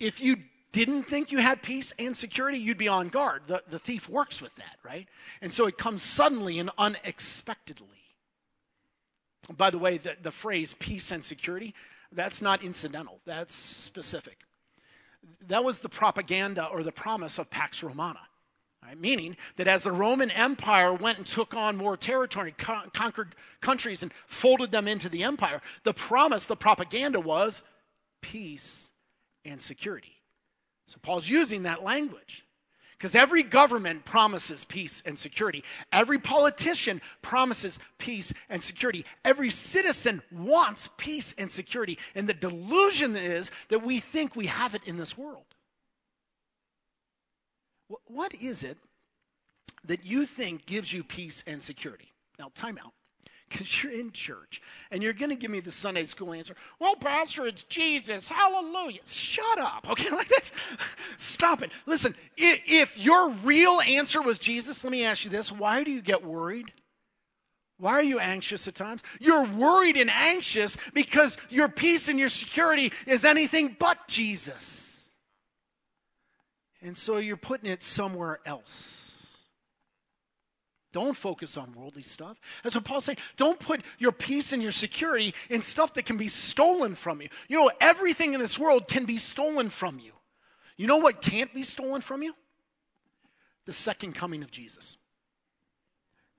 if 0.00 0.20
you 0.20 0.36
didn't 0.74 1.04
think 1.04 1.30
you 1.30 1.38
had 1.38 1.62
peace 1.62 1.92
and 2.00 2.16
security, 2.16 2.58
you'd 2.58 2.76
be 2.76 2.88
on 2.88 3.08
guard. 3.08 3.42
The, 3.46 3.62
the 3.70 3.78
thief 3.78 4.08
works 4.08 4.42
with 4.42 4.56
that, 4.56 4.76
right? 4.82 5.08
And 5.40 5.54
so 5.54 5.66
it 5.66 5.78
comes 5.78 6.02
suddenly 6.02 6.58
and 6.58 6.68
unexpectedly. 6.76 7.88
By 9.56 9.70
the 9.70 9.78
way, 9.78 9.98
the, 9.98 10.16
the 10.20 10.32
phrase 10.32 10.74
peace 10.78 11.12
and 11.12 11.24
security, 11.24 11.74
That's 12.10 12.42
not 12.42 12.64
incidental, 12.64 13.20
that's 13.24 13.54
specific. 13.54 14.38
That 15.46 15.64
was 15.64 15.78
the 15.78 15.88
propaganda 15.88 16.66
or 16.66 16.82
the 16.82 16.92
promise 16.92 17.38
of 17.38 17.50
Pax 17.50 17.82
Romana. 17.82 18.20
Right? 18.84 19.00
Meaning 19.00 19.36
that 19.56 19.68
as 19.68 19.84
the 19.84 19.92
Roman 19.92 20.30
Empire 20.32 20.92
went 20.92 21.18
and 21.18 21.26
took 21.26 21.54
on 21.54 21.76
more 21.76 21.96
territory, 21.96 22.52
con- 22.58 22.90
conquered 22.92 23.34
countries, 23.60 24.02
and 24.02 24.12
folded 24.26 24.72
them 24.72 24.88
into 24.88 25.08
the 25.08 25.22
empire, 25.22 25.62
the 25.84 25.94
promise, 25.94 26.46
the 26.46 26.56
propaganda 26.56 27.20
was 27.20 27.62
peace 28.20 28.90
and 29.44 29.62
security. 29.62 30.13
So 30.86 30.98
Paul's 31.02 31.28
using 31.28 31.64
that 31.64 31.82
language. 31.82 32.44
Because 32.96 33.14
every 33.14 33.42
government 33.42 34.04
promises 34.04 34.64
peace 34.64 35.02
and 35.04 35.18
security. 35.18 35.62
Every 35.92 36.18
politician 36.18 37.02
promises 37.22 37.78
peace 37.98 38.32
and 38.48 38.62
security. 38.62 39.04
Every 39.24 39.50
citizen 39.50 40.22
wants 40.32 40.88
peace 40.96 41.34
and 41.36 41.50
security. 41.50 41.98
And 42.14 42.28
the 42.28 42.34
delusion 42.34 43.14
is 43.16 43.50
that 43.68 43.82
we 43.82 44.00
think 44.00 44.36
we 44.36 44.46
have 44.46 44.74
it 44.74 44.86
in 44.86 44.96
this 44.96 45.18
world. 45.18 45.44
What 48.06 48.32
is 48.34 48.62
it 48.62 48.78
that 49.84 50.06
you 50.06 50.24
think 50.24 50.64
gives 50.64 50.92
you 50.92 51.04
peace 51.04 51.44
and 51.46 51.62
security? 51.62 52.12
Now, 52.38 52.52
time 52.54 52.78
out. 52.82 52.92
Because 53.54 53.84
you're 53.84 53.92
in 53.92 54.10
church 54.10 54.60
and 54.90 55.00
you're 55.00 55.12
going 55.12 55.30
to 55.30 55.36
give 55.36 55.48
me 55.48 55.60
the 55.60 55.70
Sunday 55.70 56.06
school 56.06 56.32
answer. 56.32 56.56
Well, 56.80 56.96
Pastor, 56.96 57.46
it's 57.46 57.62
Jesus. 57.62 58.26
Hallelujah. 58.26 59.02
Shut 59.06 59.60
up. 59.60 59.88
Okay, 59.88 60.10
like 60.16 60.26
that. 60.26 60.50
Stop 61.18 61.62
it. 61.62 61.70
Listen, 61.86 62.16
if 62.36 62.98
your 62.98 63.30
real 63.30 63.80
answer 63.80 64.20
was 64.20 64.40
Jesus, 64.40 64.82
let 64.82 64.90
me 64.90 65.04
ask 65.04 65.24
you 65.24 65.30
this 65.30 65.52
why 65.52 65.84
do 65.84 65.92
you 65.92 66.02
get 66.02 66.24
worried? 66.24 66.72
Why 67.78 67.92
are 67.92 68.02
you 68.02 68.18
anxious 68.18 68.66
at 68.66 68.74
times? 68.74 69.04
You're 69.20 69.44
worried 69.44 69.98
and 69.98 70.10
anxious 70.10 70.76
because 70.92 71.36
your 71.48 71.68
peace 71.68 72.08
and 72.08 72.18
your 72.18 72.30
security 72.30 72.90
is 73.06 73.24
anything 73.24 73.76
but 73.78 74.08
Jesus. 74.08 75.10
And 76.82 76.98
so 76.98 77.18
you're 77.18 77.36
putting 77.36 77.70
it 77.70 77.84
somewhere 77.84 78.40
else. 78.44 79.03
Don't 80.94 81.16
focus 81.16 81.56
on 81.56 81.74
worldly 81.74 82.02
stuff. 82.02 82.40
That's 82.62 82.76
what 82.76 82.84
Paul's 82.84 83.06
saying. 83.06 83.18
Don't 83.36 83.58
put 83.58 83.82
your 83.98 84.12
peace 84.12 84.52
and 84.52 84.62
your 84.62 84.70
security 84.70 85.34
in 85.50 85.60
stuff 85.60 85.92
that 85.94 86.04
can 86.04 86.16
be 86.16 86.28
stolen 86.28 86.94
from 86.94 87.20
you. 87.20 87.28
You 87.48 87.58
know, 87.58 87.70
everything 87.80 88.32
in 88.32 88.38
this 88.38 88.60
world 88.60 88.86
can 88.86 89.04
be 89.04 89.16
stolen 89.16 89.70
from 89.70 89.98
you. 89.98 90.12
You 90.76 90.86
know 90.86 90.98
what 90.98 91.20
can't 91.20 91.52
be 91.52 91.64
stolen 91.64 92.00
from 92.00 92.22
you? 92.22 92.32
The 93.64 93.72
second 93.72 94.12
coming 94.14 94.44
of 94.44 94.52
Jesus. 94.52 94.96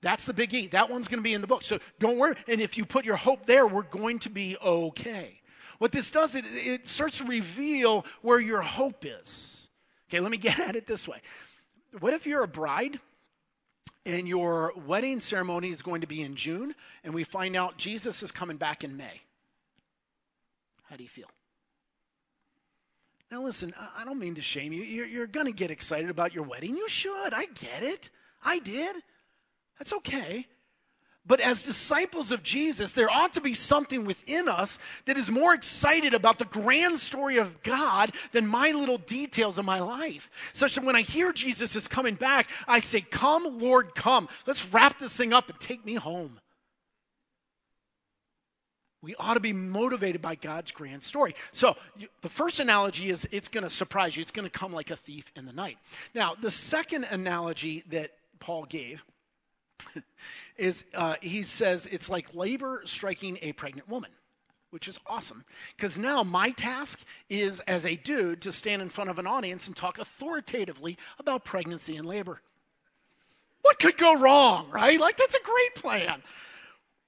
That's 0.02 0.26
the 0.26 0.34
big 0.34 0.54
E. 0.54 0.68
That 0.68 0.90
one's 0.90 1.10
going 1.10 1.20
to 1.20 1.24
be 1.24 1.34
in 1.34 1.42
the 1.42 1.48
book. 1.48 1.62
So 1.62 1.80
don't 2.00 2.18
worry. 2.18 2.36
And 2.48 2.62
if 2.62 2.78
you 2.78 2.86
put 2.86 3.04
your 3.04 3.18
hope 3.18 3.46
there, 3.46 3.68
we're 3.68 3.82
going 3.82 4.20
to 4.20 4.30
be 4.30 4.56
okay. 4.64 5.42
What 5.80 5.92
this 5.92 6.12
does, 6.12 6.34
it, 6.34 6.46
it 6.48 6.88
starts 6.88 7.18
to 7.18 7.26
reveal 7.26 8.06
where 8.22 8.40
your 8.40 8.62
hope 8.62 9.06
is. 9.06 9.68
Okay, 10.10 10.22
let 10.22 10.32
me 10.32 10.38
get 10.38 10.60
at 10.60 10.78
it 10.78 10.88
this 10.88 11.10
way. 11.10 11.22
What 12.00 12.14
if 12.14 12.26
you're 12.26 12.44
a 12.44 12.48
bride 12.48 13.02
and 14.06 14.28
your 14.28 14.74
wedding 14.86 15.20
ceremony 15.20 15.70
is 15.70 15.82
going 15.82 16.02
to 16.02 16.08
be 16.08 16.22
in 16.22 16.36
June 16.36 16.76
and 17.04 17.14
we 17.14 17.24
find 17.24 17.56
out 17.56 17.78
Jesus 17.78 18.22
is 18.24 18.32
coming 18.32 18.58
back 18.58 18.84
in 18.84 18.98
May? 18.98 19.22
How 20.90 20.96
do 20.96 21.04
you 21.04 21.10
feel? 21.10 21.30
Now, 23.32 23.44
listen, 23.44 23.74
I 23.98 24.06
don't 24.06 24.20
mean 24.20 24.36
to 24.36 24.42
shame 24.42 24.72
you. 24.72 24.84
You're, 24.84 25.08
you're 25.08 25.28
going 25.28 25.48
to 25.48 25.52
get 25.52 25.72
excited 25.72 26.10
about 26.10 26.34
your 26.34 26.44
wedding. 26.44 26.78
You 26.78 26.88
should. 26.88 27.34
I 27.34 27.46
get 27.46 27.82
it. 27.82 28.10
I 28.44 28.60
did. 28.60 28.96
That's 29.80 29.94
okay. 29.94 30.46
But 31.28 31.40
as 31.40 31.64
disciples 31.64 32.32
of 32.32 32.44
Jesus, 32.44 32.92
there 32.92 33.10
ought 33.10 33.34
to 33.34 33.42
be 33.42 33.56
something 33.56 34.06
within 34.06 34.48
us 34.48 34.78
that 35.06 35.18
is 35.18 35.32
more 35.32 35.56
excited 35.56 36.14
about 36.14 36.38
the 36.38 36.46
grand 36.46 37.00
story 37.00 37.38
of 37.38 37.64
God 37.64 38.12
than 38.32 38.46
my 38.46 38.72
little 38.72 39.00
details 39.00 39.58
of 39.58 39.66
my 39.66 39.80
life. 39.80 40.30
Such 40.54 40.76
that 40.76 40.84
when 40.84 40.96
I 40.96 41.02
hear 41.02 41.34
Jesus 41.34 41.76
is 41.76 41.88
coming 41.88 42.16
back, 42.16 42.48
I 42.68 42.80
say, 42.80 43.02
Come, 43.02 43.58
Lord, 43.58 43.96
come. 43.96 44.30
Let's 44.46 44.72
wrap 44.72 45.00
this 45.00 45.18
thing 45.18 45.34
up 45.34 45.50
and 45.50 45.60
take 45.60 45.84
me 45.84 45.96
home. 45.96 46.40
We 49.02 49.16
ought 49.16 49.36
to 49.36 49.40
be 49.40 49.54
motivated 49.54 50.22
by 50.22 50.36
God's 50.36 50.72
grand 50.72 51.04
story. 51.04 51.36
So, 51.52 51.76
the 52.22 52.30
first 52.30 52.60
analogy 52.60 53.10
is 53.10 53.28
it's 53.32 53.48
going 53.48 53.64
to 53.64 53.70
surprise 53.70 54.16
you. 54.18 54.22
It's 54.22 54.32
going 54.32 54.48
to 54.48 54.60
come 54.60 54.74
like 54.74 54.90
a 54.90 54.96
thief 54.96 55.32
in 55.36 55.46
the 55.46 55.54
night. 55.54 55.78
Now, 56.14 56.34
the 56.34 56.50
second 56.50 57.06
analogy 57.10 57.84
that 57.90 58.12
Paul 58.40 58.66
gave 58.66 59.04
is 60.58 60.84
uh, 60.94 61.16
he 61.22 61.44
says 61.44 61.88
it's 61.92 62.10
like 62.10 62.36
labor 62.36 62.82
striking 62.86 63.38
a 63.42 63.52
pregnant 63.54 63.90
woman, 63.90 64.12
which 64.72 64.88
is 64.88 65.00
awesome. 65.06 65.46
Because 65.76 65.98
now 65.98 66.24
my 66.24 66.52
task 66.52 67.04
is, 67.30 67.60
as 67.62 67.86
a 67.86 67.96
dude, 67.96 68.42
to 68.42 68.52
stand 68.52 68.82
in 68.82 68.90
front 68.90 69.10
of 69.10 69.20
an 69.20 69.28
audience 69.28 69.68
and 69.68 69.76
talk 69.76 70.00
authoritatively 70.00 70.98
about 71.20 71.46
pregnancy 71.46 71.96
and 71.96 72.08
labor. 72.08 72.42
What 73.62 73.80
could 73.80 73.98
go 73.98 74.20
wrong, 74.20 74.70
right? 74.70 75.00
Like, 75.00 75.18
that's 75.18 75.36
a 75.36 75.42
great 75.44 75.76
plan. 75.76 76.22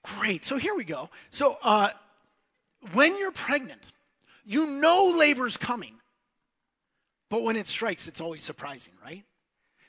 Great. 0.03 0.43
So 0.45 0.57
here 0.57 0.75
we 0.75 0.83
go. 0.83 1.09
So, 1.29 1.57
uh, 1.61 1.89
when 2.93 3.17
you're 3.17 3.31
pregnant, 3.31 3.81
you 4.45 4.65
know 4.65 5.13
labor's 5.17 5.57
coming. 5.57 5.95
But 7.29 7.43
when 7.43 7.57
it 7.57 7.67
strikes, 7.67 8.07
it's 8.07 8.21
always 8.21 8.43
surprising, 8.43 8.93
right? 9.03 9.23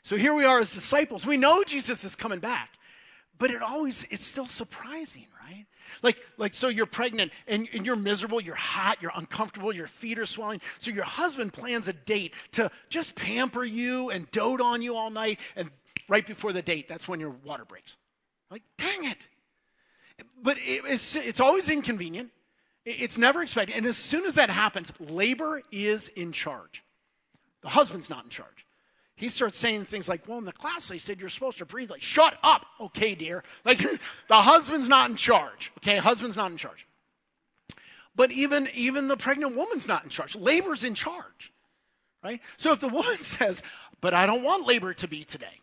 So 0.02 0.17
here 0.17 0.35
we 0.35 0.45
are 0.45 0.61
as 0.61 0.73
disciples. 0.73 1.26
We 1.26 1.37
know 1.37 1.64
Jesus 1.64 2.05
is 2.05 2.14
coming 2.14 2.38
back 2.38 2.78
but 3.38 3.50
it 3.50 3.62
always 3.62 4.07
it's 4.11 4.25
still 4.25 4.47
surprising 4.47 5.26
right? 5.45 5.67
Like 6.02 6.19
like 6.37 6.55
so 6.55 6.69
you're 6.69 6.87
pregnant 6.87 7.33
and, 7.47 7.69
and, 7.73 7.87
you're 7.87 7.97
miserable 7.97 8.40
you're 8.40 8.55
hot 8.55 8.99
you're 9.00 9.12
uncomfortable 9.14 9.73
your 9.73 9.87
feet 9.87 10.19
are 10.19 10.26
swelling. 10.26 10.61
So 10.78 10.90
your 10.90 11.05
husband 11.05 11.52
plans 11.52 11.88
a 11.88 11.93
date 11.93 12.35
to 12.52 12.71
just 12.90 13.14
pamper 13.14 13.64
you 13.64 14.11
and 14.11 14.31
dote 14.31 14.61
on 14.61 14.83
you 14.83 14.97
all 14.97 15.11
night 15.11 15.38
and 15.57 15.71
right 16.09 16.26
before 16.26 16.52
the 16.52 16.62
date 16.62 16.88
that's 16.88 17.09
when 17.09 17.21
your 17.21 17.31
water 17.31 17.64
breaks. 17.64 17.97
Like 18.50 18.62
dang 18.76 19.05
it. 19.05 19.26
But 20.43 20.59
it, 20.59 20.83
it's, 20.85 21.14
it's 21.14 21.38
always 21.38 21.71
inconvenient. 21.71 22.31
It's 22.85 23.19
never 23.19 23.43
expected. 23.43 23.76
And 23.76 23.87
as 23.87 23.97
soon 23.97 24.25
as 24.25 24.35
that 24.35 24.50
happens 24.50 24.93
labor 24.99 25.62
is 25.71 26.09
in 26.09 26.33
charge. 26.33 26.83
The 27.62 27.69
husband's 27.69 28.11
not 28.11 28.25
in 28.25 28.31
charge 28.31 28.67
he 29.18 29.28
starts 29.28 29.58
saying 29.58 29.87
things 29.87 30.08
like, 30.08 30.28
Well, 30.28 30.38
in 30.38 30.44
the 30.44 30.52
class 30.52 30.87
they 30.88 30.96
said 30.96 31.20
you're 31.20 31.28
supposed 31.28 31.58
to 31.58 31.66
breathe. 31.66 31.90
Like, 31.90 32.00
shut 32.00 32.38
up. 32.42 32.64
Okay, 32.80 33.16
dear. 33.16 33.42
Like, 33.64 33.78
the 34.28 34.42
husband's 34.42 34.88
not 34.88 35.10
in 35.10 35.16
charge. 35.16 35.72
Okay, 35.78 35.96
husband's 35.96 36.37
not 36.37 36.52
in 36.52 36.56
charge. 36.56 36.87
But 38.14 38.30
even, 38.30 38.68
even 38.75 39.08
the 39.08 39.16
pregnant 39.16 39.56
woman's 39.56 39.88
not 39.88 40.04
in 40.04 40.10
charge. 40.10 40.37
Labor's 40.37 40.84
in 40.84 40.94
charge. 40.94 41.52
Right? 42.22 42.40
So 42.56 42.72
if 42.72 42.78
the 42.78 42.88
woman 42.88 43.16
says, 43.22 43.60
But 44.00 44.14
I 44.14 44.25
don't 44.25 44.44
want 44.44 44.68
labor 44.68 44.94
to 44.94 45.08
be 45.08 45.25
today. 45.25 45.60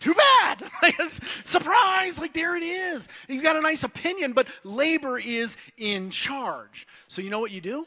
Too 0.00 0.14
bad. 0.14 0.62
Surprise. 1.44 2.18
Like, 2.18 2.32
there 2.32 2.56
it 2.56 2.62
is. 2.62 3.08
You've 3.28 3.42
got 3.42 3.56
a 3.56 3.60
nice 3.60 3.84
opinion, 3.84 4.32
but 4.32 4.46
labor 4.64 5.18
is 5.18 5.58
in 5.76 6.08
charge. 6.08 6.86
So, 7.08 7.20
you 7.20 7.28
know 7.28 7.40
what 7.40 7.50
you 7.50 7.60
do? 7.60 7.86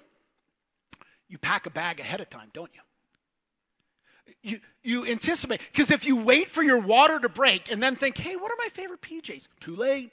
You 1.27 1.39
pack 1.39 1.65
a 1.65 1.71
bag 1.71 1.99
ahead 1.99 2.21
of 2.21 2.29
time, 2.29 2.49
don't 2.53 2.69
you? 2.75 2.81
You, 4.41 4.59
you 4.83 5.05
anticipate. 5.05 5.61
Because 5.71 5.91
if 5.91 6.05
you 6.05 6.17
wait 6.17 6.49
for 6.49 6.63
your 6.63 6.79
water 6.79 7.19
to 7.19 7.29
break 7.29 7.71
and 7.71 7.81
then 7.81 7.95
think, 7.95 8.17
hey, 8.17 8.35
what 8.35 8.51
are 8.51 8.57
my 8.57 8.69
favorite 8.69 9.01
PJs? 9.01 9.47
Too 9.59 9.75
late. 9.75 10.11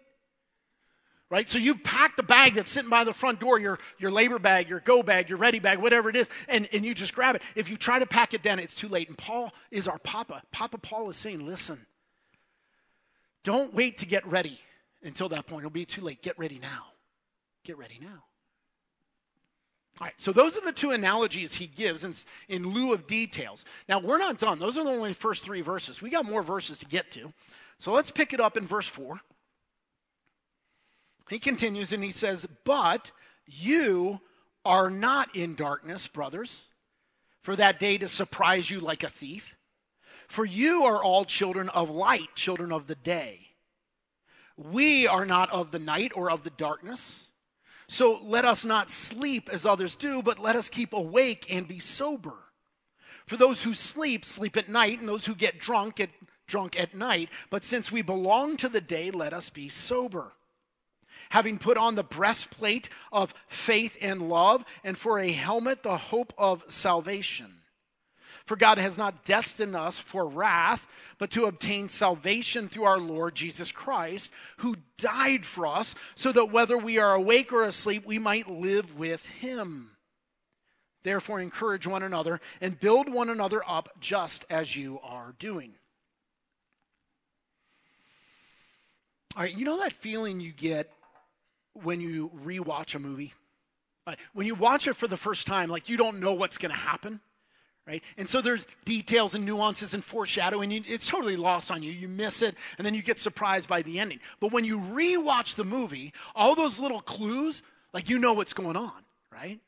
Right? 1.29 1.49
So 1.49 1.59
you've 1.59 1.83
packed 1.83 2.17
the 2.17 2.23
bag 2.23 2.55
that's 2.55 2.71
sitting 2.71 2.91
by 2.91 3.03
the 3.03 3.13
front 3.13 3.41
door, 3.41 3.59
your, 3.59 3.81
your 3.99 4.13
labor 4.13 4.39
bag, 4.39 4.69
your 4.69 4.79
go 4.79 5.03
bag, 5.03 5.29
your 5.29 5.39
ready 5.39 5.59
bag, 5.59 5.81
whatever 5.81 6.09
it 6.09 6.15
is, 6.15 6.31
and, 6.49 6.69
and 6.73 6.85
you 6.85 6.95
just 6.95 7.15
grab 7.15 7.35
it. 7.35 7.43
If 7.57 7.69
you 7.69 7.77
try 7.77 7.99
to 7.99 8.07
pack 8.07 8.33
it 8.33 8.45
then, 8.45 8.61
it's 8.61 8.77
too 8.77 8.87
late. 8.87 9.09
And 9.09 9.19
Paul 9.19 9.53
is 9.73 9.89
our 9.89 9.99
papa. 9.99 10.43
Papa 10.53 10.79
Paul 10.79 11.11
is 11.11 11.17
saying, 11.17 11.45
listen, 11.45 11.85
don't 13.43 13.75
wait 13.75 13.99
to 13.99 14.07
get 14.07 14.25
ready 14.27 14.61
until 15.03 15.29
that 15.31 15.47
point. 15.47 15.63
It'll 15.63 15.71
be 15.71 15.85
too 15.85 16.01
late. 16.01 16.23
Get 16.23 16.39
ready 16.39 16.61
now. 16.61 16.85
Get 17.65 17.77
ready 17.77 17.99
now. 18.01 18.23
All 20.01 20.07
right, 20.07 20.15
so 20.19 20.31
those 20.31 20.59
are 20.59 20.65
the 20.65 20.73
two 20.73 20.91
analogies 20.91 21.55
he 21.55 21.67
gives 21.67 22.05
in, 22.05 22.15
in 22.49 22.69
lieu 22.69 22.93
of 22.93 23.07
details. 23.07 23.65
Now, 23.89 23.99
we're 23.99 24.19
not 24.19 24.39
done. 24.39 24.59
Those 24.59 24.77
are 24.77 24.85
the 24.85 24.91
only 24.91 25.15
first 25.15 25.43
three 25.43 25.63
verses. 25.63 26.03
We 26.03 26.11
got 26.11 26.27
more 26.27 26.43
verses 26.43 26.79
to 26.79 26.87
get 26.87 27.11
to. 27.13 27.33
So 27.79 27.93
let's 27.93 28.11
pick 28.11 28.35
it 28.35 28.41
up 28.41 28.59
in 28.59 28.67
verse 28.67 28.89
4. 28.89 29.21
He 31.31 31.39
continues 31.39 31.93
and 31.93 32.05
he 32.05 32.11
says, 32.11 32.47
But 32.65 33.11
you 33.47 34.21
are 34.67 34.91
not 34.91 35.35
in 35.35 35.55
darkness, 35.55 36.07
brothers, 36.07 36.67
for 37.41 37.57
that 37.57 37.79
day 37.79 37.97
to 37.99 38.09
surprise 38.09 38.71
you 38.71 38.81
like 38.81 39.03
a 39.03 39.09
thief. 39.09 39.57
For 40.29 40.45
you 40.45 40.85
are 40.85 41.03
all 41.03 41.25
children 41.25 41.69
of 41.71 41.89
light, 41.89 42.35
children 42.35 42.73
of 42.73 42.87
the 42.87 42.97
day. 42.97 43.49
We 44.57 45.07
are 45.07 45.25
not 45.25 45.51
of 45.53 45.71
the 45.71 45.79
night 45.79 46.13
or 46.15 46.31
of 46.31 46.43
the 46.43 46.51
darkness. 46.51 47.29
So 47.89 48.21
let 48.23 48.45
us 48.45 48.65
not 48.65 48.91
sleep 48.91 49.49
as 49.51 49.65
others 49.65 49.95
do, 49.95 50.23
but 50.23 50.39
let 50.39 50.57
us 50.57 50.69
keep 50.69 50.93
awake 50.93 51.47
and 51.49 51.69
be 51.69 51.79
sober. 51.79 52.35
For 53.27 53.37
those 53.37 53.63
who 53.63 53.75
sleep, 53.75 54.25
sleep 54.25 54.57
at 54.57 54.69
night, 54.69 54.99
and 55.01 55.09
those 55.09 55.27
who 55.27 55.35
get 55.35 55.59
drunk, 55.59 55.97
get 55.97 56.11
drunk 56.47 56.79
at 56.79 56.95
night. 56.95 57.29
But 57.51 57.65
since 57.65 57.91
we 57.91 58.03
belong 58.03 58.57
to 58.59 58.69
the 58.69 58.81
day, 58.81 59.11
let 59.11 59.33
us 59.33 59.51
be 59.51 59.69
sober. 59.69 60.33
having 61.31 61.59
put 61.59 61.77
on 61.77 61.95
the 61.95 62.05
breastplate 62.05 62.89
of 63.13 63.35
faith 63.49 63.97
and 64.01 64.29
love, 64.29 64.65
and 64.85 64.97
for 64.97 65.19
a 65.19 65.33
helmet, 65.33 65.83
the 65.83 65.97
hope 65.97 66.33
of 66.39 66.65
salvation. 66.69 67.63
For 68.47 68.57
God 68.57 68.79
has 68.79 68.97
not 68.97 69.25
destined 69.25 69.75
us 69.75 69.99
for 69.99 70.29
wrath, 70.29 70.87
but 71.19 71.33
to 71.33 71.47
obtain 71.47 71.89
salvation 71.89 72.69
through 72.69 72.85
our 72.85 72.99
Lord 72.99 73.35
Jesus 73.35 73.73
Christ, 73.73 74.31
who 74.59 74.77
died 74.99 75.45
for 75.45 75.67
us, 75.67 75.97
so 76.15 76.31
that 76.31 76.53
whether 76.53 76.79
we 76.79 76.99
are 76.99 77.15
awake 77.15 77.53
or 77.53 77.65
asleep, 77.65 78.07
we 78.07 78.21
might 78.21 78.49
live 78.49 78.97
with 78.97 79.27
him. 79.27 79.91
Therefore, 81.03 81.41
encourage 81.41 81.89
one 81.89 82.05
another 82.05 82.41
and 82.61 82.79
build 82.79 83.13
one 83.13 83.31
another 83.31 83.63
up 83.67 83.89
just 84.01 84.45
as 84.49 84.77
you 84.77 85.01
are 85.03 85.35
doing. 85.41 85.75
All 89.37 89.43
right, 89.43 89.57
you 89.57 89.65
know 89.65 89.81
that 89.81 89.93
feeling 89.93 90.41
you 90.41 90.53
get 90.53 90.91
when 91.75 92.01
you 92.01 92.31
rewatch 92.45 92.95
a 92.95 92.99
movie? 93.01 93.35
when 94.35 94.47
you 94.47 94.55
watch 94.55 94.87
it 94.87 94.95
for 94.95 95.09
the 95.09 95.17
first 95.17 95.49
time, 95.49 95.69
like 95.69 95.89
you 95.89 95.97
don't 95.97 96.21
know 96.21 96.33
what's 96.33 96.59
going 96.59 96.71
to 96.71 96.79
happen, 96.79 97.21
right? 97.87 98.03
And 98.17 98.29
so 98.29 98.41
there's 98.41 98.67
details 98.85 99.35
and 99.35 99.47
nuances 99.47 99.95
and 99.95 100.03
foreshadowing. 100.03 100.73
It's 100.73 101.07
totally 101.09 101.37
lost 101.37 101.71
on 101.71 101.83
you. 101.83 101.93
You 101.93 102.09
miss 102.09 102.43
it, 102.43 102.57
and 102.79 102.87
then 102.87 102.95
you 102.95 103.03
get 103.03 103.19
surprised 103.19 103.69
by 103.69 103.83
the 103.83 104.01
ending. 104.01 104.21
But 104.41 104.53
when 104.53 104.65
you 104.65 104.81
rewatch 104.81 105.55
the 105.55 105.65
movie, 105.65 106.13
all 106.35 106.55
those 106.55 106.81
little 106.81 107.01
clues, 107.01 107.63
like 107.93 108.11
you 108.11 108.19
know 108.19 108.33
what's 108.33 108.55
going 108.55 108.77
on, 108.77 109.05
right? 109.33 109.61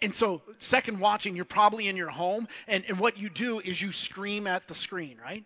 And 0.00 0.14
so, 0.14 0.42
second 0.58 1.00
watching, 1.00 1.34
you're 1.34 1.44
probably 1.44 1.88
in 1.88 1.96
your 1.96 2.08
home, 2.08 2.46
and, 2.68 2.84
and 2.88 2.98
what 2.98 3.18
you 3.18 3.28
do 3.28 3.58
is 3.58 3.82
you 3.82 3.90
scream 3.90 4.46
at 4.46 4.68
the 4.68 4.74
screen, 4.74 5.18
right? 5.22 5.44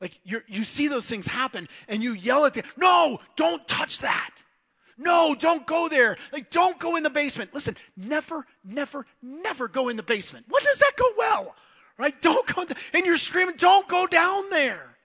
Like 0.00 0.20
you 0.22 0.42
you 0.46 0.62
see 0.62 0.86
those 0.86 1.06
things 1.06 1.26
happen, 1.26 1.68
and 1.88 2.02
you 2.02 2.12
yell 2.12 2.44
at 2.44 2.54
them, 2.54 2.64
No, 2.76 3.18
don't 3.36 3.66
touch 3.66 3.98
that. 4.00 4.30
No, 4.98 5.36
don't 5.38 5.64
go 5.66 5.88
there. 5.88 6.16
Like, 6.32 6.50
don't 6.50 6.78
go 6.78 6.96
in 6.96 7.04
the 7.04 7.10
basement. 7.10 7.54
Listen, 7.54 7.76
never, 7.96 8.44
never, 8.64 9.06
never 9.22 9.68
go 9.68 9.88
in 9.88 9.96
the 9.96 10.02
basement. 10.02 10.46
What 10.48 10.64
does 10.64 10.80
that 10.80 10.92
go 10.96 11.04
well? 11.16 11.54
Right? 11.96 12.20
Don't 12.20 12.46
go, 12.54 12.64
th- 12.64 12.78
and 12.92 13.06
you're 13.06 13.16
screaming, 13.16 13.56
don't 13.56 13.86
go 13.86 14.06
down 14.06 14.50
there. 14.50 14.96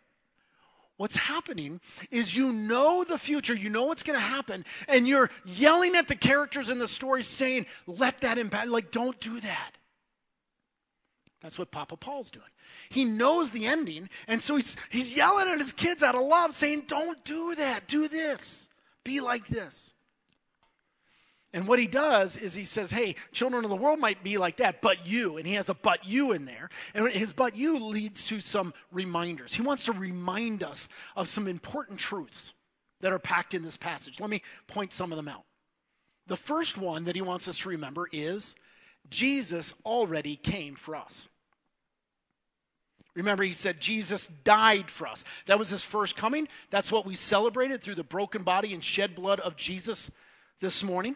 What's 0.97 1.15
happening 1.15 1.79
is 2.11 2.35
you 2.35 2.51
know 2.53 3.03
the 3.03 3.17
future, 3.17 3.53
you 3.53 3.69
know 3.69 3.83
what's 3.83 4.03
going 4.03 4.17
to 4.17 4.25
happen, 4.25 4.63
and 4.87 5.07
you're 5.07 5.29
yelling 5.43 5.95
at 5.95 6.07
the 6.07 6.15
characters 6.15 6.69
in 6.69 6.79
the 6.79 6.87
story 6.87 7.23
saying, 7.23 7.65
let 7.87 8.21
that 8.21 8.37
impact, 8.37 8.69
like, 8.69 8.91
don't 8.91 9.19
do 9.19 9.39
that. 9.39 9.71
That's 11.41 11.59
what 11.59 11.71
Papa 11.71 11.97
Paul's 11.97 12.31
doing. 12.31 12.45
He 12.89 13.03
knows 13.03 13.51
the 13.51 13.65
ending, 13.65 14.09
and 14.27 14.41
so 14.41 14.55
he's, 14.55 14.77
he's 14.89 15.15
yelling 15.15 15.49
at 15.49 15.59
his 15.59 15.73
kids 15.73 16.01
out 16.01 16.15
of 16.15 16.21
love, 16.21 16.55
saying, 16.55 16.85
Don't 16.87 17.23
do 17.25 17.53
that, 17.55 17.87
do 17.87 18.07
this. 18.07 18.69
Be 19.03 19.19
like 19.19 19.47
this. 19.47 19.93
And 21.55 21.67
what 21.67 21.77
he 21.77 21.85
does 21.85 22.35
is 22.35 22.55
he 22.55 22.65
says, 22.65 22.89
hey, 22.89 23.15
children 23.31 23.63
of 23.63 23.69
the 23.69 23.75
world 23.75 23.99
might 23.99 24.23
be 24.23 24.39
like 24.39 24.57
that, 24.57 24.81
but 24.81 25.05
you. 25.05 25.37
And 25.37 25.45
he 25.45 25.53
has 25.53 25.69
a 25.69 25.75
but 25.75 26.03
you 26.03 26.31
in 26.31 26.45
there. 26.45 26.69
And 26.95 27.07
his 27.09 27.31
but 27.31 27.55
you 27.55 27.77
leads 27.77 28.27
to 28.27 28.39
some 28.39 28.73
reminders. 28.91 29.53
He 29.53 29.61
wants 29.61 29.85
to 29.85 29.91
remind 29.91 30.63
us 30.63 30.89
of 31.15 31.29
some 31.29 31.47
important 31.47 31.99
truths 31.99 32.55
that 33.01 33.13
are 33.13 33.19
packed 33.19 33.53
in 33.53 33.61
this 33.61 33.77
passage. 33.77 34.19
Let 34.19 34.31
me 34.31 34.41
point 34.65 34.93
some 34.93 35.11
of 35.11 35.15
them 35.15 35.27
out. 35.27 35.43
The 36.25 36.37
first 36.37 36.77
one 36.77 37.03
that 37.03 37.15
he 37.15 37.21
wants 37.21 37.47
us 37.47 37.59
to 37.59 37.69
remember 37.69 38.07
is 38.11 38.55
Jesus 39.09 39.75
already 39.85 40.35
came 40.37 40.73
for 40.73 40.95
us. 40.95 41.27
Remember, 43.15 43.43
he 43.43 43.51
said 43.51 43.79
Jesus 43.79 44.27
died 44.43 44.89
for 44.89 45.07
us. 45.07 45.23
That 45.45 45.59
was 45.59 45.69
his 45.69 45.83
first 45.83 46.15
coming. 46.15 46.47
That's 46.71 46.91
what 46.91 47.05
we 47.05 47.15
celebrated 47.15 47.81
through 47.81 47.95
the 47.95 48.03
broken 48.03 48.43
body 48.43 48.73
and 48.73 48.83
shed 48.83 49.15
blood 49.15 49.39
of 49.39 49.55
Jesus 49.55 50.09
this 50.59 50.83
morning. 50.83 51.15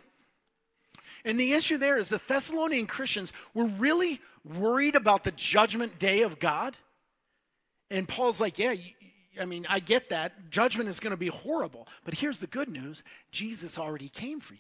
And 1.25 1.39
the 1.39 1.53
issue 1.53 1.77
there 1.77 1.97
is 1.97 2.09
the 2.09 2.21
Thessalonian 2.27 2.85
Christians 2.85 3.33
were 3.53 3.65
really 3.65 4.21
worried 4.45 4.95
about 4.95 5.23
the 5.23 5.31
judgment 5.31 5.97
day 5.97 6.21
of 6.21 6.39
God. 6.39 6.77
And 7.89 8.07
Paul's 8.07 8.39
like, 8.39 8.59
yeah, 8.59 8.75
I 9.39 9.45
mean, 9.45 9.65
I 9.67 9.79
get 9.79 10.09
that. 10.09 10.51
Judgment 10.51 10.89
is 10.89 10.99
going 10.99 11.11
to 11.11 11.17
be 11.17 11.27
horrible. 11.27 11.87
But 12.05 12.13
here's 12.13 12.39
the 12.39 12.47
good 12.47 12.69
news 12.69 13.03
Jesus 13.31 13.79
already 13.79 14.09
came 14.09 14.39
for 14.39 14.53
you. 14.53 14.59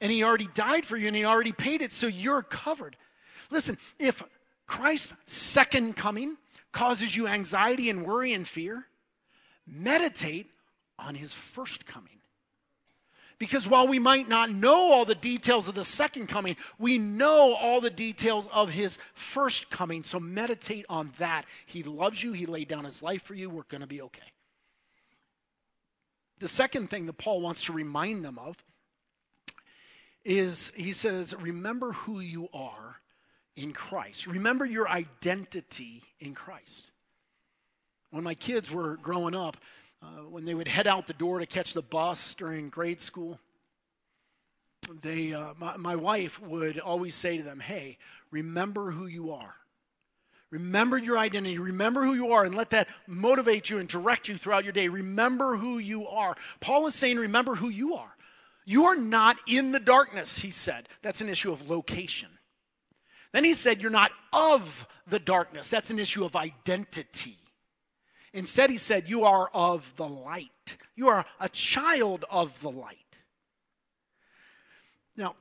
And 0.00 0.10
he 0.10 0.24
already 0.24 0.48
died 0.54 0.84
for 0.84 0.96
you, 0.96 1.08
and 1.08 1.16
he 1.16 1.24
already 1.24 1.52
paid 1.52 1.82
it, 1.82 1.92
so 1.92 2.06
you're 2.06 2.42
covered. 2.42 2.96
Listen, 3.50 3.76
if 3.98 4.22
Christ's 4.70 5.14
second 5.26 5.96
coming 5.96 6.36
causes 6.70 7.16
you 7.16 7.26
anxiety 7.26 7.90
and 7.90 8.06
worry 8.06 8.32
and 8.32 8.46
fear, 8.46 8.86
meditate 9.66 10.48
on 10.96 11.16
his 11.16 11.32
first 11.32 11.86
coming. 11.86 12.20
Because 13.40 13.66
while 13.66 13.88
we 13.88 13.98
might 13.98 14.28
not 14.28 14.48
know 14.48 14.92
all 14.92 15.04
the 15.04 15.16
details 15.16 15.66
of 15.66 15.74
the 15.74 15.84
second 15.84 16.28
coming, 16.28 16.54
we 16.78 16.98
know 16.98 17.52
all 17.54 17.80
the 17.80 17.90
details 17.90 18.48
of 18.52 18.70
his 18.70 18.96
first 19.12 19.70
coming. 19.70 20.04
So 20.04 20.20
meditate 20.20 20.86
on 20.88 21.10
that. 21.18 21.46
He 21.66 21.82
loves 21.82 22.22
you, 22.22 22.32
he 22.32 22.46
laid 22.46 22.68
down 22.68 22.84
his 22.84 23.02
life 23.02 23.22
for 23.22 23.34
you. 23.34 23.50
We're 23.50 23.64
going 23.64 23.80
to 23.80 23.88
be 23.88 24.02
okay. 24.02 24.22
The 26.38 26.48
second 26.48 26.90
thing 26.90 27.06
that 27.06 27.18
Paul 27.18 27.40
wants 27.40 27.64
to 27.64 27.72
remind 27.72 28.24
them 28.24 28.38
of 28.38 28.56
is 30.24 30.70
he 30.76 30.92
says, 30.92 31.34
Remember 31.34 31.90
who 31.90 32.20
you 32.20 32.48
are 32.54 33.00
in 33.56 33.72
Christ. 33.72 34.26
Remember 34.26 34.64
your 34.64 34.88
identity 34.88 36.02
in 36.18 36.34
Christ. 36.34 36.90
When 38.10 38.24
my 38.24 38.34
kids 38.34 38.70
were 38.70 38.96
growing 38.96 39.34
up, 39.34 39.56
uh, 40.02 40.22
when 40.28 40.44
they 40.44 40.54
would 40.54 40.68
head 40.68 40.86
out 40.86 41.06
the 41.06 41.12
door 41.12 41.38
to 41.38 41.46
catch 41.46 41.74
the 41.74 41.82
bus 41.82 42.34
during 42.34 42.70
grade 42.70 43.00
school, 43.00 43.38
they, 45.02 45.32
uh, 45.32 45.54
my, 45.58 45.76
my 45.76 45.96
wife 45.96 46.40
would 46.42 46.78
always 46.78 47.14
say 47.14 47.36
to 47.36 47.42
them, 47.42 47.60
Hey, 47.60 47.98
remember 48.30 48.90
who 48.90 49.06
you 49.06 49.32
are. 49.32 49.54
Remember 50.50 50.98
your 50.98 51.16
identity. 51.16 51.58
Remember 51.58 52.02
who 52.02 52.14
you 52.14 52.32
are 52.32 52.44
and 52.44 52.56
let 52.56 52.70
that 52.70 52.88
motivate 53.06 53.70
you 53.70 53.78
and 53.78 53.88
direct 53.88 54.28
you 54.28 54.36
throughout 54.36 54.64
your 54.64 54.72
day. 54.72 54.88
Remember 54.88 55.56
who 55.56 55.78
you 55.78 56.08
are. 56.08 56.34
Paul 56.58 56.88
is 56.88 56.94
saying, 56.96 57.18
Remember 57.18 57.54
who 57.54 57.68
you 57.68 57.94
are. 57.94 58.16
You 58.64 58.86
are 58.86 58.96
not 58.96 59.36
in 59.46 59.72
the 59.72 59.80
darkness, 59.80 60.38
he 60.38 60.50
said. 60.50 60.88
That's 61.02 61.20
an 61.20 61.28
issue 61.28 61.52
of 61.52 61.70
location. 61.70 62.28
Then 63.32 63.44
he 63.44 63.54
said, 63.54 63.80
You're 63.80 63.90
not 63.90 64.12
of 64.32 64.86
the 65.06 65.18
darkness. 65.18 65.68
That's 65.70 65.90
an 65.90 65.98
issue 65.98 66.24
of 66.24 66.36
identity. 66.36 67.36
Instead, 68.32 68.70
he 68.70 68.78
said, 68.78 69.08
You 69.08 69.24
are 69.24 69.50
of 69.52 69.94
the 69.96 70.08
light. 70.08 70.76
You 70.94 71.08
are 71.08 71.24
a 71.40 71.48
child 71.48 72.24
of 72.30 72.60
the 72.60 72.70
light. 72.70 72.96
Now, 75.16 75.34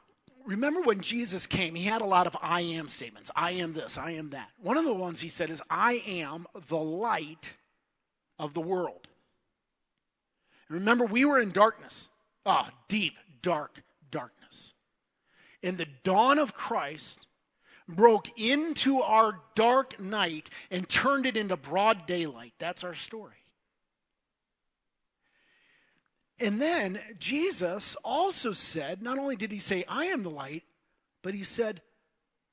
remember 0.45 0.81
when 0.81 1.01
Jesus 1.01 1.45
came, 1.45 1.75
he 1.75 1.85
had 1.85 2.01
a 2.01 2.05
lot 2.05 2.27
of 2.27 2.35
I 2.41 2.61
am 2.61 2.89
statements. 2.89 3.31
I 3.35 3.51
am 3.51 3.73
this, 3.73 3.97
I 3.97 4.11
am 4.11 4.31
that. 4.31 4.49
One 4.61 4.77
of 4.77 4.85
the 4.85 4.93
ones 4.93 5.21
he 5.21 5.29
said 5.29 5.49
is, 5.49 5.61
I 5.69 6.03
am 6.07 6.47
the 6.67 6.77
light 6.77 7.53
of 8.37 8.53
the 8.53 8.61
world. 8.61 9.07
remember, 10.69 11.05
we 11.05 11.25
were 11.25 11.39
in 11.39 11.51
darkness. 11.51 12.09
Ah, 12.45 12.69
oh, 12.69 12.73
deep, 12.87 13.13
dark 13.41 13.83
darkness. 14.11 14.73
In 15.61 15.77
the 15.77 15.87
dawn 16.03 16.39
of 16.39 16.53
Christ, 16.53 17.27
broke 17.95 18.39
into 18.39 19.01
our 19.01 19.39
dark 19.55 19.99
night 19.99 20.49
and 20.69 20.87
turned 20.87 21.25
it 21.25 21.35
into 21.35 21.57
broad 21.57 22.05
daylight. 22.05 22.53
That's 22.59 22.83
our 22.83 22.93
story. 22.93 23.33
And 26.39 26.61
then 26.61 26.99
Jesus 27.17 27.97
also 28.03 28.53
said, 28.53 29.01
not 29.01 29.17
only 29.17 29.35
did 29.35 29.51
he 29.51 29.59
say, 29.59 29.83
I 29.87 30.05
am 30.05 30.23
the 30.23 30.29
light, 30.29 30.63
but 31.21 31.33
he 31.33 31.43
said, 31.43 31.81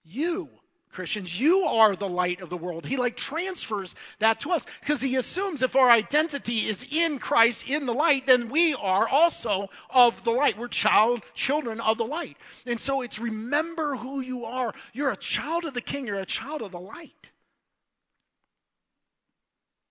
You 0.02 0.48
Christians, 0.90 1.38
you 1.38 1.60
are 1.60 1.94
the 1.94 2.08
light 2.08 2.40
of 2.40 2.48
the 2.48 2.56
world. 2.56 2.86
He 2.86 2.96
like 2.96 3.16
transfers 3.16 3.94
that 4.18 4.40
to 4.40 4.50
us 4.50 4.64
because 4.80 5.02
he 5.02 5.16
assumes 5.16 5.60
if 5.60 5.76
our 5.76 5.90
identity 5.90 6.66
is 6.68 6.86
in 6.90 7.18
Christ, 7.18 7.68
in 7.68 7.84
the 7.84 7.92
light, 7.92 8.26
then 8.26 8.48
we 8.48 8.74
are 8.74 9.06
also 9.06 9.68
of 9.90 10.24
the 10.24 10.30
light. 10.30 10.56
We're 10.56 10.68
child, 10.68 11.22
children 11.34 11.80
of 11.80 11.98
the 11.98 12.06
light. 12.06 12.38
And 12.64 12.80
so 12.80 13.02
it's 13.02 13.18
remember 13.18 13.96
who 13.96 14.20
you 14.20 14.46
are. 14.46 14.72
You're 14.94 15.10
a 15.10 15.16
child 15.16 15.64
of 15.64 15.74
the 15.74 15.80
king, 15.82 16.06
you're 16.06 16.16
a 16.16 16.24
child 16.24 16.62
of 16.62 16.72
the 16.72 16.80
light. 16.80 17.32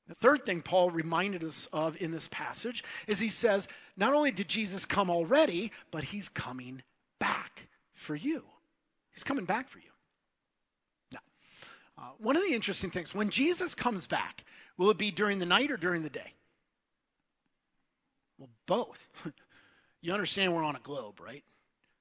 The 0.07 0.15
third 0.15 0.43
thing 0.45 0.61
Paul 0.61 0.91
reminded 0.91 1.43
us 1.43 1.67
of 1.73 1.99
in 1.99 2.11
this 2.11 2.27
passage 2.31 2.83
is 3.07 3.19
he 3.19 3.29
says, 3.29 3.67
not 3.97 4.13
only 4.13 4.31
did 4.31 4.47
Jesus 4.47 4.85
come 4.85 5.09
already, 5.09 5.71
but 5.89 6.03
he's 6.03 6.29
coming 6.29 6.83
back 7.19 7.67
for 7.93 8.15
you. 8.15 8.43
He's 9.11 9.23
coming 9.23 9.45
back 9.45 9.67
for 9.67 9.79
you. 9.79 9.85
Uh, 12.05 12.09
one 12.19 12.35
of 12.35 12.43
the 12.43 12.53
interesting 12.53 12.91
things, 12.91 13.15
when 13.15 13.29
Jesus 13.29 13.73
comes 13.73 14.05
back, 14.05 14.43
will 14.77 14.91
it 14.91 14.97
be 14.97 15.09
during 15.09 15.39
the 15.39 15.45
night 15.45 15.71
or 15.71 15.77
during 15.77 16.03
the 16.03 16.09
day? 16.09 16.33
Well, 18.37 18.49
both. 18.67 19.07
you 20.01 20.13
understand 20.13 20.53
we're 20.53 20.63
on 20.63 20.75
a 20.75 20.79
globe, 20.79 21.19
right? 21.19 21.43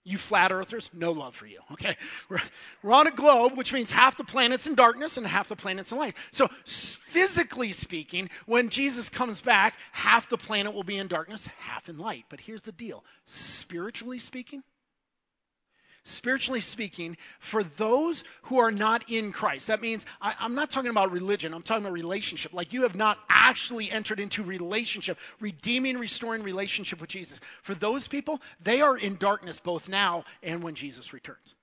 You 0.04 0.18
flat 0.18 0.52
earthers, 0.52 0.90
no 0.92 1.12
love 1.12 1.34
for 1.34 1.46
you, 1.46 1.60
okay? 1.72 1.96
We're, 2.28 2.42
we're 2.82 2.92
on 2.92 3.06
a 3.06 3.10
globe, 3.10 3.56
which 3.56 3.72
means 3.72 3.90
half 3.90 4.18
the 4.18 4.24
planet's 4.24 4.66
in 4.66 4.74
darkness 4.74 5.16
and 5.16 5.26
half 5.26 5.48
the 5.48 5.56
planet's 5.56 5.90
in 5.90 5.96
light. 5.96 6.16
So, 6.30 6.48
physically 6.66 7.72
speaking, 7.72 8.28
when 8.44 8.68
Jesus 8.68 9.08
comes 9.08 9.40
back, 9.40 9.78
half 9.92 10.28
the 10.28 10.36
planet 10.36 10.74
will 10.74 10.82
be 10.82 10.98
in 10.98 11.08
darkness, 11.08 11.48
half 11.60 11.88
in 11.88 11.96
light. 11.96 12.26
But 12.28 12.40
here's 12.40 12.62
the 12.62 12.72
deal 12.72 13.04
spiritually 13.24 14.18
speaking, 14.18 14.64
spiritually 16.04 16.60
speaking, 16.60 17.16
for 17.40 17.64
those 17.64 18.24
who 18.42 18.58
are 18.58 18.70
not 18.70 19.04
in 19.08 19.32
Christ. 19.32 19.66
That 19.66 19.80
means 19.80 20.04
I, 20.20 20.34
am 20.40 20.54
not 20.54 20.70
talking 20.70 20.90
about 20.90 21.10
religion, 21.10 21.54
I'm 21.54 21.62
talking 21.62 21.84
about 21.84 21.94
relationship. 21.94 22.52
Like 22.52 22.72
you 22.72 22.82
have 22.82 22.94
not 22.94 23.18
actually 23.28 23.90
entered 23.90 24.20
into 24.20 24.42
relationship, 24.42 25.18
redeeming, 25.40 25.98
restoring 25.98 26.42
relationship 26.42 27.00
with 27.00 27.10
Jesus. 27.10 27.40
For 27.62 27.74
those 27.74 28.06
people, 28.06 28.40
they 28.62 28.80
are 28.80 28.96
in 28.96 29.16
darkness 29.16 29.58
both 29.58 29.88
now 29.88 30.24
and 30.42 30.62
when 30.62 30.74
Jesus 30.74 31.12
returns. 31.12 31.54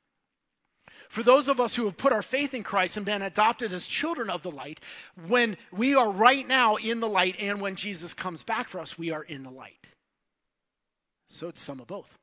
For 1.08 1.24
those 1.24 1.48
of 1.48 1.60
us 1.60 1.76
who 1.76 1.86
have 1.86 1.98
put 1.98 2.14
our 2.14 2.22
faith 2.22 2.54
in 2.54 2.64
Christ 2.64 2.96
and 2.96 3.06
been 3.06 3.22
adopted 3.22 3.74
as 3.74 3.86
children 3.86 4.30
of 4.30 4.44
the 4.44 4.52
light, 4.52 4.80
when 5.28 5.58
we 5.72 5.94
are 5.94 6.10
right 6.10 6.48
now 6.48 6.78
in 6.78 7.02
the 7.02 7.08
light 7.08 7.36
and 7.38 7.60
when 7.60 7.76
Jesus 7.76 8.14
comes 8.14 8.44
back 8.44 8.70
for 8.70 8.80
us, 8.80 8.98
we 8.98 9.12
are 9.12 9.24
in 9.24 9.44
the 9.44 9.50
light. 9.50 9.88
So 11.28 11.50
it's 11.50 11.62
some 11.62 11.82
of 11.82 11.88
both. 11.88 12.18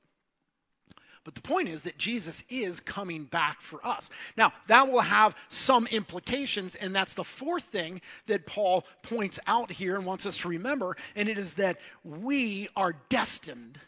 But 1.28 1.34
the 1.34 1.42
point 1.42 1.68
is 1.68 1.82
that 1.82 1.98
Jesus 1.98 2.42
is 2.48 2.80
coming 2.80 3.24
back 3.24 3.60
for 3.60 3.86
us. 3.86 4.08
Now, 4.38 4.50
that 4.66 4.90
will 4.90 5.02
have 5.02 5.36
some 5.50 5.86
implications, 5.88 6.74
and 6.74 6.96
that's 6.96 7.12
the 7.12 7.22
fourth 7.22 7.64
thing 7.64 8.00
that 8.28 8.46
Paul 8.46 8.86
points 9.02 9.38
out 9.46 9.70
here 9.70 9.96
and 9.96 10.06
wants 10.06 10.24
us 10.24 10.38
to 10.38 10.48
remember, 10.48 10.96
and 11.14 11.28
it 11.28 11.36
is 11.36 11.52
that 11.54 11.80
we 12.02 12.70
are 12.74 12.96
destined 13.10 13.78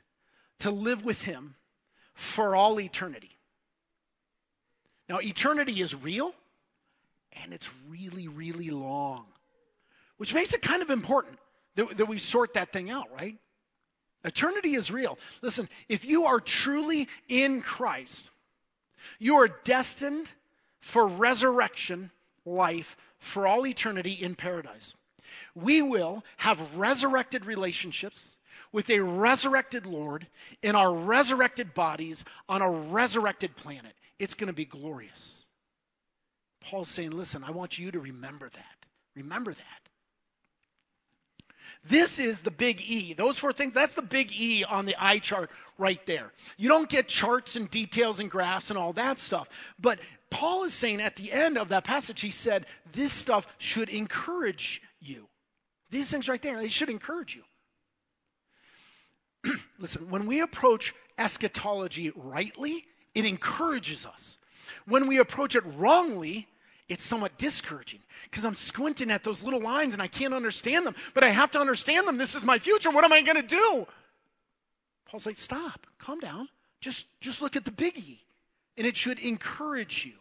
to 0.59 0.71
live 0.71 1.03
with 1.03 1.23
him 1.23 1.55
for 2.13 2.55
all 2.55 2.79
eternity. 2.79 3.39
Now, 5.09 5.21
eternity 5.21 5.81
is 5.81 5.95
real, 5.95 6.35
and 7.43 7.55
it's 7.55 7.71
really, 7.89 8.29
really 8.29 8.69
long, 8.69 9.25
which 10.19 10.35
makes 10.35 10.53
it 10.53 10.61
kind 10.61 10.83
of 10.83 10.91
important 10.91 11.39
that, 11.77 11.97
that 11.97 12.05
we 12.05 12.19
sort 12.19 12.53
that 12.53 12.71
thing 12.71 12.91
out, 12.91 13.07
right? 13.17 13.39
Eternity 14.25 14.75
is 14.75 14.91
real. 14.91 15.19
Listen, 15.43 15.69
if 15.89 16.05
you 16.05 16.25
are 16.25 16.41
truly 16.41 17.09
in 17.29 17.63
Christ, 17.63 18.31
you 19.19 19.37
are 19.37 19.49
destined 19.65 20.29
for 20.81 21.07
resurrection 21.07 22.11
life 22.45 22.97
for 23.19 23.47
all 23.47 23.67
eternity 23.67 24.13
in 24.13 24.35
paradise. 24.35 24.95
We 25.55 25.83
will 25.83 26.25
have 26.39 26.77
resurrected 26.77 27.47
relationships 27.47 28.37
with 28.73 28.91
a 28.91 29.01
resurrected 29.01 29.87
Lord 29.87 30.27
in 30.63 30.75
our 30.75 30.93
resurrected 30.93 31.75
bodies 31.75 32.25
on 32.49 32.63
a 32.63 32.71
resurrected 32.71 33.57
planet. 33.57 33.93
It's 34.19 34.35
going 34.35 34.49
to 34.49 34.55
be 34.55 34.65
glorious. 34.65 35.45
Paul's 36.61 36.89
saying, 36.89 37.11
listen, 37.11 37.43
I 37.43 37.51
want 37.53 37.79
you 37.79 37.91
to 37.91 38.01
remember 38.01 38.49
that. 38.51 38.87
Remember 39.17 39.53
that. 39.53 39.90
This 41.87 42.19
is 42.19 42.41
the 42.41 42.51
big 42.51 42.81
E. 42.83 43.15
Those 43.15 43.39
four 43.39 43.53
things, 43.53 43.75
that's 43.75 43.95
the 43.95 44.03
big 44.03 44.33
E 44.33 44.65
on 44.65 44.87
the 44.87 44.97
eye 44.99 45.19
chart 45.19 45.51
right 45.79 46.05
there. 46.07 46.33
You 46.57 46.69
don't 46.69 46.89
get 46.89 47.09
charts 47.09 47.57
and 47.57 47.71
details 47.71 48.21
and 48.21 48.31
graphs 48.31 48.71
and 48.71 48.79
all 48.79 48.93
that 48.95 49.19
stuff. 49.19 49.49
But 49.79 49.99
Paul 50.31 50.65
is 50.65 50.75
saying 50.75 51.01
at 51.01 51.17
the 51.17 51.33
end 51.33 51.59
of 51.59 51.69
that 51.71 51.85
passage, 51.85 52.21
he 52.21 52.31
said, 52.31 52.67
this 52.93 53.13
stuff 53.13 53.47
should 53.59 53.89
encourage 53.89 54.83
you. 55.01 55.29
These 55.91 56.11
things 56.11 56.29
right 56.29 56.41
there, 56.41 56.59
they 56.59 56.69
should 56.69 56.91
encourage 56.91 57.37
you. 59.45 59.55
Listen, 59.79 60.11
when 60.11 60.27
we 60.27 60.41
approach 60.41 60.95
eschatology 61.19 62.13
rightly, 62.15 62.87
it 63.15 63.25
encourages 63.25 64.07
us. 64.07 64.39
When 64.87 65.07
we 65.09 65.19
approach 65.19 65.57
it 65.57 65.65
wrongly, 65.77 66.49
it's 66.91 67.05
somewhat 67.05 67.39
discouraging 67.39 68.01
because 68.25 68.45
I'm 68.45 68.57
squinting 68.57 69.13
at 69.13 69.23
those 69.23 69.45
little 69.45 69.61
lines 69.61 69.93
and 69.93 70.03
I 70.03 70.09
can't 70.09 70.35
understand 70.35 70.85
them, 70.85 70.97
but 71.15 71.23
I 71.23 71.29
have 71.29 71.53
to 71.53 71.61
understand 71.61 72.07
them. 72.07 72.19
This 72.19 72.35
is 72.35 72.45
my 72.45 72.59
future. 72.59 72.91
What 72.91 73.05
am 73.05 73.13
I 73.13 73.23
going 73.23 73.37
to 73.37 73.43
do? 73.43 73.87
Paul's 75.07 75.25
like, 75.25 75.39
stop, 75.39 75.87
calm 75.99 76.19
down. 76.19 76.49
Just, 76.81 77.07
just 77.21 77.43
look 77.43 77.57
at 77.57 77.65
the 77.65 77.71
biggie, 77.71 78.19
and 78.77 78.87
it 78.87 78.97
should 78.97 79.19
encourage 79.19 80.05
you. 80.05 80.15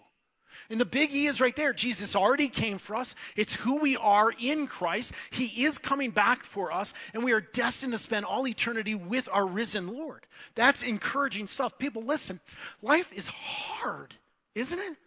And 0.69 0.79
the 0.79 0.85
big 0.85 1.11
E 1.11 1.25
is 1.25 1.41
right 1.41 1.55
there. 1.55 1.73
Jesus 1.73 2.15
already 2.15 2.49
came 2.49 2.77
for 2.77 2.95
us. 2.95 3.15
It's 3.35 3.53
who 3.53 3.77
we 3.77 3.97
are 3.97 4.31
in 4.39 4.67
Christ. 4.67 5.13
He 5.31 5.63
is 5.63 5.77
coming 5.77 6.11
back 6.11 6.43
for 6.43 6.71
us, 6.71 6.93
and 7.13 7.23
we 7.23 7.31
are 7.31 7.41
destined 7.41 7.93
to 7.93 7.97
spend 7.99 8.25
all 8.25 8.47
eternity 8.47 8.93
with 8.93 9.29
our 9.31 9.47
risen 9.47 9.87
Lord. 9.87 10.25
That's 10.55 10.83
encouraging 10.83 11.47
stuff. 11.47 11.79
People, 11.79 12.03
listen, 12.03 12.39
life 12.81 13.11
is 13.13 13.27
hard, 13.27 14.15
isn't 14.53 14.79
it? 14.79 14.97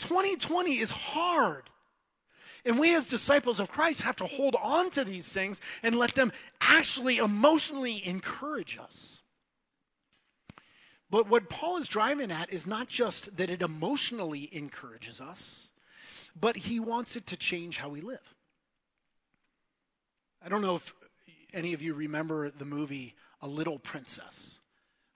2020 0.00 0.78
is 0.78 0.90
hard. 0.90 1.70
And 2.64 2.78
we, 2.78 2.94
as 2.94 3.06
disciples 3.06 3.60
of 3.60 3.70
Christ, 3.70 4.02
have 4.02 4.16
to 4.16 4.26
hold 4.26 4.56
on 4.62 4.90
to 4.90 5.04
these 5.04 5.32
things 5.32 5.60
and 5.82 5.94
let 5.94 6.14
them 6.14 6.32
actually 6.60 7.16
emotionally 7.16 8.06
encourage 8.06 8.78
us. 8.78 9.22
But 11.08 11.28
what 11.28 11.48
Paul 11.48 11.78
is 11.78 11.88
driving 11.88 12.30
at 12.30 12.52
is 12.52 12.66
not 12.66 12.88
just 12.88 13.36
that 13.36 13.50
it 13.50 13.62
emotionally 13.62 14.48
encourages 14.52 15.20
us, 15.20 15.70
but 16.38 16.56
he 16.56 16.78
wants 16.78 17.16
it 17.16 17.26
to 17.28 17.36
change 17.36 17.78
how 17.78 17.88
we 17.88 18.00
live. 18.00 18.34
I 20.44 20.48
don't 20.48 20.62
know 20.62 20.76
if 20.76 20.94
any 21.52 21.72
of 21.72 21.82
you 21.82 21.94
remember 21.94 22.50
the 22.50 22.64
movie 22.64 23.14
A 23.42 23.48
Little 23.48 23.78
Princess. 23.78 24.60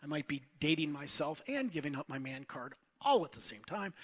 I 0.02 0.06
might 0.06 0.26
be 0.26 0.42
dating 0.58 0.92
myself 0.92 1.42
and 1.46 1.70
giving 1.70 1.94
up 1.94 2.08
my 2.08 2.18
man 2.18 2.44
card 2.44 2.74
all 3.04 3.24
at 3.24 3.32
the 3.32 3.40
same 3.40 3.62
time. 3.66 3.94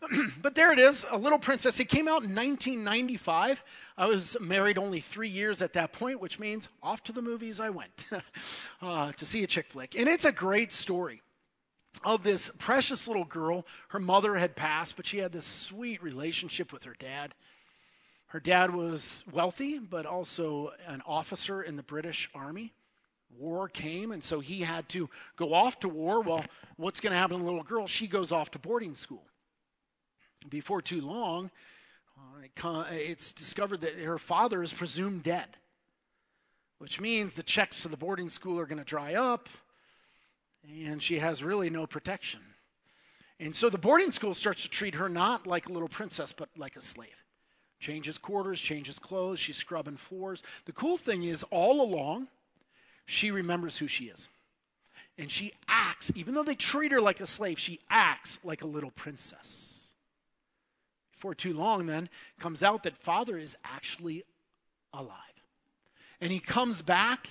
but 0.42 0.54
there 0.54 0.72
it 0.72 0.78
is, 0.78 1.04
A 1.10 1.18
Little 1.18 1.38
Princess. 1.38 1.80
It 1.80 1.88
came 1.88 2.06
out 2.06 2.22
in 2.22 2.34
1995. 2.34 3.62
I 3.96 4.06
was 4.06 4.36
married 4.40 4.78
only 4.78 5.00
three 5.00 5.28
years 5.28 5.60
at 5.60 5.72
that 5.72 5.92
point, 5.92 6.20
which 6.20 6.38
means 6.38 6.68
off 6.82 7.02
to 7.04 7.12
the 7.12 7.22
movies 7.22 7.58
I 7.58 7.70
went 7.70 8.06
uh, 8.82 9.12
to 9.12 9.26
see 9.26 9.42
a 9.42 9.46
chick 9.46 9.66
flick. 9.66 9.96
And 9.98 10.08
it's 10.08 10.24
a 10.24 10.32
great 10.32 10.72
story 10.72 11.20
of 12.04 12.22
this 12.22 12.50
precious 12.58 13.08
little 13.08 13.24
girl. 13.24 13.66
Her 13.88 13.98
mother 13.98 14.36
had 14.36 14.54
passed, 14.54 14.96
but 14.96 15.06
she 15.06 15.18
had 15.18 15.32
this 15.32 15.46
sweet 15.46 16.02
relationship 16.02 16.72
with 16.72 16.84
her 16.84 16.94
dad. 16.98 17.34
Her 18.26 18.40
dad 18.40 18.74
was 18.74 19.24
wealthy, 19.32 19.78
but 19.78 20.06
also 20.06 20.72
an 20.86 21.02
officer 21.06 21.62
in 21.62 21.76
the 21.76 21.82
British 21.82 22.28
Army 22.34 22.72
war 23.36 23.68
came, 23.68 24.12
and 24.12 24.22
so 24.22 24.40
he 24.40 24.60
had 24.60 24.88
to 24.90 25.08
go 25.36 25.54
off 25.54 25.80
to 25.80 25.88
war. 25.88 26.20
Well, 26.20 26.44
what's 26.76 27.00
going 27.00 27.12
to 27.12 27.18
happen 27.18 27.36
to 27.36 27.42
the 27.42 27.48
little 27.48 27.62
girl? 27.62 27.86
She 27.86 28.06
goes 28.06 28.32
off 28.32 28.50
to 28.52 28.58
boarding 28.58 28.94
school. 28.94 29.24
Before 30.48 30.80
too 30.80 31.00
long, 31.00 31.50
uh, 32.62 32.84
it's 32.90 33.32
discovered 33.32 33.80
that 33.82 33.96
her 33.96 34.18
father 34.18 34.62
is 34.62 34.72
presumed 34.72 35.22
dead, 35.22 35.56
which 36.78 37.00
means 37.00 37.34
the 37.34 37.42
checks 37.42 37.82
to 37.82 37.88
the 37.88 37.96
boarding 37.96 38.30
school 38.30 38.58
are 38.58 38.66
going 38.66 38.78
to 38.78 38.84
dry 38.84 39.14
up, 39.14 39.48
and 40.68 41.02
she 41.02 41.18
has 41.18 41.42
really 41.42 41.70
no 41.70 41.86
protection. 41.86 42.40
And 43.40 43.54
so 43.54 43.70
the 43.70 43.78
boarding 43.78 44.10
school 44.10 44.34
starts 44.34 44.62
to 44.62 44.68
treat 44.68 44.96
her 44.96 45.08
not 45.08 45.46
like 45.46 45.68
a 45.68 45.72
little 45.72 45.88
princess, 45.88 46.32
but 46.32 46.48
like 46.56 46.76
a 46.76 46.82
slave. 46.82 47.24
Changes 47.78 48.18
quarters, 48.18 48.60
changes 48.60 48.98
clothes, 48.98 49.38
she's 49.38 49.56
scrubbing 49.56 49.96
floors. 49.96 50.42
The 50.64 50.72
cool 50.72 50.96
thing 50.96 51.22
is, 51.22 51.44
all 51.44 51.80
along, 51.80 52.26
she 53.08 53.30
remembers 53.30 53.78
who 53.78 53.86
she 53.86 54.04
is. 54.04 54.28
And 55.16 55.30
she 55.30 55.52
acts, 55.66 56.12
even 56.14 56.34
though 56.34 56.42
they 56.42 56.54
treat 56.54 56.92
her 56.92 57.00
like 57.00 57.20
a 57.20 57.26
slave, 57.26 57.58
she 57.58 57.80
acts 57.88 58.38
like 58.44 58.62
a 58.62 58.66
little 58.66 58.90
princess. 58.90 59.94
For 61.16 61.34
too 61.34 61.54
long, 61.54 61.86
then, 61.86 62.10
comes 62.38 62.62
out 62.62 62.82
that 62.82 62.98
father 62.98 63.38
is 63.38 63.56
actually 63.64 64.24
alive. 64.92 65.16
And 66.20 66.30
he 66.30 66.38
comes 66.38 66.82
back 66.82 67.30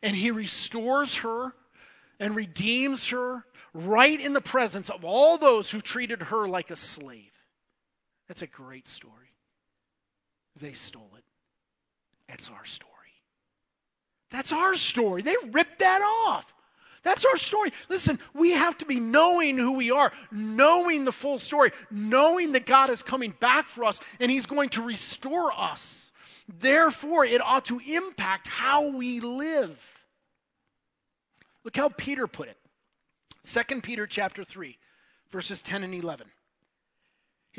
and 0.00 0.14
he 0.14 0.30
restores 0.30 1.16
her 1.16 1.54
and 2.20 2.36
redeems 2.36 3.08
her 3.08 3.44
right 3.74 4.18
in 4.20 4.32
the 4.32 4.40
presence 4.40 4.90
of 4.90 5.04
all 5.04 5.38
those 5.38 5.72
who 5.72 5.80
treated 5.80 6.22
her 6.22 6.46
like 6.46 6.70
a 6.70 6.76
slave. 6.76 7.32
That's 8.28 8.42
a 8.42 8.46
great 8.46 8.86
story. 8.86 9.32
They 10.54 10.72
stole 10.72 11.10
it. 11.16 11.24
It's 12.28 12.48
our 12.48 12.64
story. 12.64 12.89
That's 14.30 14.52
our 14.52 14.74
story. 14.74 15.22
They 15.22 15.36
ripped 15.50 15.80
that 15.80 16.00
off. 16.26 16.52
That's 17.02 17.24
our 17.24 17.36
story. 17.36 17.72
Listen, 17.88 18.18
we 18.34 18.50
have 18.52 18.76
to 18.78 18.84
be 18.84 19.00
knowing 19.00 19.56
who 19.56 19.72
we 19.72 19.90
are, 19.90 20.12
knowing 20.30 21.04
the 21.04 21.12
full 21.12 21.38
story, 21.38 21.72
knowing 21.90 22.52
that 22.52 22.66
God 22.66 22.90
is 22.90 23.02
coming 23.02 23.34
back 23.40 23.66
for 23.66 23.84
us 23.84 24.00
and 24.18 24.30
He's 24.30 24.46
going 24.46 24.68
to 24.70 24.82
restore 24.82 25.50
us. 25.56 26.12
Therefore, 26.58 27.24
it 27.24 27.40
ought 27.40 27.64
to 27.66 27.78
impact 27.78 28.48
how 28.48 28.88
we 28.88 29.20
live. 29.20 29.80
Look 31.64 31.76
how 31.76 31.88
Peter 31.90 32.26
put 32.26 32.48
it. 32.48 32.56
2 33.44 33.80
Peter 33.80 34.06
chapter 34.06 34.44
3, 34.44 34.76
verses 35.30 35.62
10 35.62 35.84
and 35.84 35.94
11. 35.94 36.26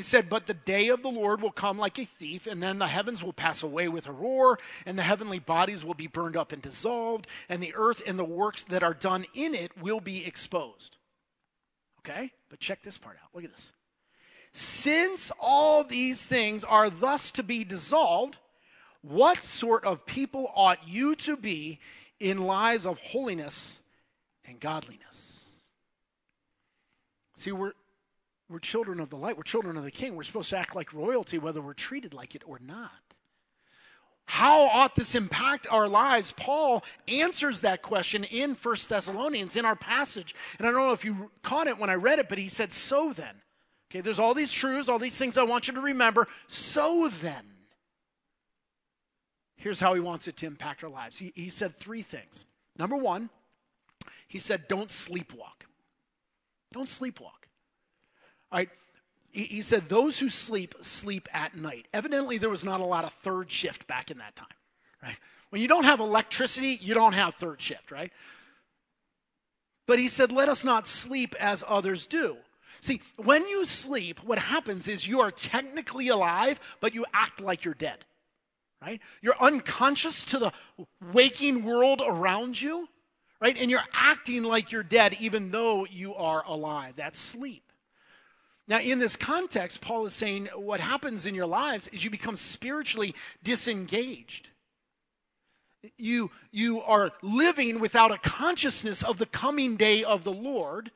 He 0.01 0.03
said, 0.03 0.29
But 0.29 0.47
the 0.47 0.55
day 0.55 0.87
of 0.87 1.03
the 1.03 1.11
Lord 1.11 1.43
will 1.43 1.51
come 1.51 1.77
like 1.77 1.99
a 1.99 2.05
thief, 2.05 2.47
and 2.47 2.63
then 2.63 2.79
the 2.79 2.87
heavens 2.87 3.21
will 3.21 3.33
pass 3.33 3.61
away 3.61 3.87
with 3.87 4.07
a 4.07 4.11
roar, 4.11 4.57
and 4.83 4.97
the 4.97 5.03
heavenly 5.03 5.37
bodies 5.37 5.85
will 5.85 5.93
be 5.93 6.07
burned 6.07 6.35
up 6.35 6.51
and 6.51 6.59
dissolved, 6.59 7.27
and 7.47 7.61
the 7.61 7.75
earth 7.75 8.01
and 8.07 8.17
the 8.17 8.25
works 8.25 8.63
that 8.63 8.81
are 8.81 8.95
done 8.95 9.27
in 9.35 9.53
it 9.53 9.79
will 9.79 9.99
be 9.99 10.25
exposed. 10.25 10.97
Okay? 11.99 12.31
But 12.49 12.59
check 12.59 12.81
this 12.81 12.97
part 12.97 13.17
out. 13.21 13.29
Look 13.35 13.43
at 13.43 13.51
this. 13.51 13.73
Since 14.53 15.31
all 15.39 15.83
these 15.83 16.25
things 16.25 16.63
are 16.63 16.89
thus 16.89 17.29
to 17.33 17.43
be 17.43 17.63
dissolved, 17.63 18.37
what 19.03 19.43
sort 19.43 19.85
of 19.85 20.07
people 20.07 20.51
ought 20.55 20.79
you 20.87 21.13
to 21.17 21.37
be 21.37 21.79
in 22.19 22.47
lives 22.47 22.87
of 22.87 22.99
holiness 22.99 23.81
and 24.47 24.59
godliness? 24.59 25.59
See, 27.35 27.51
we're, 27.51 27.73
we're 28.51 28.59
children 28.59 28.99
of 28.99 29.09
the 29.09 29.15
light. 29.15 29.37
We're 29.37 29.43
children 29.43 29.77
of 29.77 29.83
the 29.83 29.91
king. 29.91 30.15
We're 30.15 30.23
supposed 30.23 30.49
to 30.49 30.57
act 30.57 30.75
like 30.75 30.93
royalty, 30.93 31.37
whether 31.37 31.61
we're 31.61 31.73
treated 31.73 32.13
like 32.13 32.35
it 32.35 32.43
or 32.45 32.59
not. 32.59 32.91
How 34.25 34.61
ought 34.67 34.95
this 34.95 35.15
impact 35.15 35.67
our 35.69 35.87
lives? 35.87 36.33
Paul 36.35 36.83
answers 37.07 37.61
that 37.61 37.81
question 37.81 38.23
in 38.23 38.55
First 38.55 38.89
Thessalonians 38.89 39.55
in 39.55 39.65
our 39.65 39.75
passage. 39.75 40.35
And 40.57 40.67
I 40.67 40.71
don't 40.71 40.79
know 40.79 40.93
if 40.93 41.03
you 41.03 41.31
caught 41.41 41.67
it 41.67 41.77
when 41.77 41.89
I 41.89 41.95
read 41.95 42.19
it, 42.19 42.29
but 42.29 42.37
he 42.37 42.47
said, 42.47 42.71
So 42.71 43.13
then. 43.13 43.41
Okay, 43.89 43.99
there's 43.99 44.19
all 44.19 44.33
these 44.33 44.53
truths, 44.53 44.87
all 44.87 44.99
these 44.99 45.17
things 45.17 45.37
I 45.37 45.43
want 45.43 45.67
you 45.67 45.73
to 45.73 45.81
remember. 45.81 46.27
So 46.47 47.09
then. 47.21 47.43
Here's 49.57 49.79
how 49.79 49.93
he 49.93 49.99
wants 49.99 50.27
it 50.27 50.37
to 50.37 50.45
impact 50.45 50.83
our 50.83 50.89
lives. 50.89 51.19
He, 51.19 51.33
he 51.35 51.49
said 51.49 51.75
three 51.75 52.01
things. 52.01 52.45
Number 52.79 52.95
one, 52.95 53.29
he 54.27 54.39
said, 54.39 54.67
Don't 54.67 54.89
sleepwalk. 54.89 55.67
Don't 56.71 56.87
sleepwalk. 56.87 57.40
Right. 58.51 58.69
He, 59.31 59.43
he 59.43 59.61
said, 59.61 59.87
Those 59.89 60.19
who 60.19 60.29
sleep, 60.29 60.75
sleep 60.81 61.27
at 61.33 61.55
night. 61.55 61.87
Evidently, 61.93 62.37
there 62.37 62.49
was 62.49 62.63
not 62.63 62.81
a 62.81 62.85
lot 62.85 63.05
of 63.05 63.13
third 63.13 63.49
shift 63.49 63.87
back 63.87 64.11
in 64.11 64.17
that 64.19 64.35
time, 64.35 64.47
right? 65.01 65.17
When 65.49 65.61
you 65.61 65.67
don't 65.67 65.85
have 65.85 65.99
electricity, 65.99 66.79
you 66.81 66.93
don't 66.93 67.13
have 67.13 67.35
third 67.35 67.61
shift, 67.61 67.91
right? 67.91 68.11
But 69.87 69.99
he 69.99 70.07
said, 70.07 70.31
Let 70.31 70.49
us 70.49 70.63
not 70.63 70.87
sleep 70.87 71.35
as 71.39 71.63
others 71.67 72.05
do. 72.05 72.37
See, 72.81 73.01
when 73.17 73.47
you 73.47 73.65
sleep, 73.65 74.23
what 74.23 74.39
happens 74.39 74.87
is 74.87 75.05
you 75.07 75.21
are 75.21 75.31
technically 75.31 76.07
alive, 76.07 76.59
but 76.79 76.95
you 76.95 77.05
act 77.13 77.39
like 77.39 77.63
you're 77.63 77.73
dead. 77.73 78.05
Right? 78.81 78.99
You're 79.21 79.39
unconscious 79.39 80.25
to 80.25 80.39
the 80.39 80.51
waking 81.13 81.63
world 81.63 82.01
around 82.03 82.59
you, 82.59 82.89
right? 83.39 83.55
And 83.55 83.69
you're 83.69 83.83
acting 83.93 84.43
like 84.43 84.71
you're 84.71 84.81
dead 84.81 85.15
even 85.19 85.51
though 85.51 85.85
you 85.85 86.15
are 86.15 86.43
alive. 86.47 86.95
That's 86.95 87.19
sleep. 87.19 87.70
Now, 88.71 88.79
in 88.79 88.97
this 88.97 89.15
context, 89.15 89.81
Paul 89.81 90.05
is 90.05 90.13
saying 90.13 90.47
what 90.55 90.79
happens 90.79 91.27
in 91.27 91.35
your 91.35 91.45
lives 91.45 91.87
is 91.89 92.03
you 92.03 92.09
become 92.09 92.37
spiritually 92.37 93.13
disengaged. 93.43 94.49
You, 95.97 96.31
you 96.51 96.81
are 96.81 97.11
living 97.21 97.79
without 97.79 98.11
a 98.11 98.17
consciousness 98.17 99.03
of 99.03 99.17
the 99.17 99.25
coming 99.25 99.75
day 99.75 100.03
of 100.03 100.23
the 100.23 100.31
Lord 100.31 100.89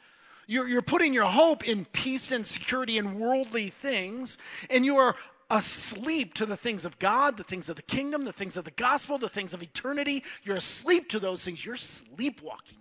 you're, 0.48 0.68
you're 0.68 0.82
putting 0.82 1.14
your 1.14 1.26
hope 1.26 1.68
in 1.68 1.86
peace 1.86 2.32
and 2.32 2.46
security 2.46 2.98
and 2.98 3.16
worldly 3.16 3.70
things, 3.70 4.38
and 4.70 4.86
you 4.86 4.98
are 4.98 5.16
asleep 5.50 6.34
to 6.36 6.46
the 6.46 6.58
things 6.58 6.86
of 6.86 6.98
God, 7.00 7.38
the 7.38 7.44
things 7.44 7.70
of 7.70 7.76
the 7.76 7.82
kingdom, 7.82 8.26
the 8.26 8.34
things 8.34 8.58
of 8.58 8.66
the 8.66 8.72
gospel, 8.72 9.18
the 9.18 9.30
things 9.30 9.54
of 9.54 9.64
eternity. 9.64 10.24
You're 10.44 10.56
asleep 10.56 11.10
to 11.10 11.20
those 11.20 11.44
things. 11.44 11.66
You're 11.66 11.76
sleepwalking 11.78 12.80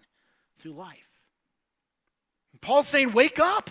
through 0.58 0.72
life. 0.72 1.08
And 2.52 2.60
Paul's 2.60 2.88
saying, 2.88 3.12
Wake 3.12 3.38
up. 3.38 3.70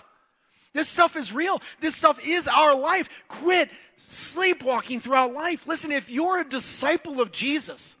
This 0.74 0.88
stuff 0.88 1.16
is 1.16 1.32
real. 1.32 1.62
This 1.80 1.94
stuff 1.94 2.18
is 2.26 2.48
our 2.48 2.74
life. 2.74 3.08
Quit 3.28 3.70
sleepwalking 3.96 5.00
throughout 5.00 5.32
life. 5.32 5.66
Listen, 5.66 5.92
if 5.92 6.10
you're 6.10 6.40
a 6.40 6.44
disciple 6.44 7.20
of 7.20 7.32
Jesus, 7.32 7.96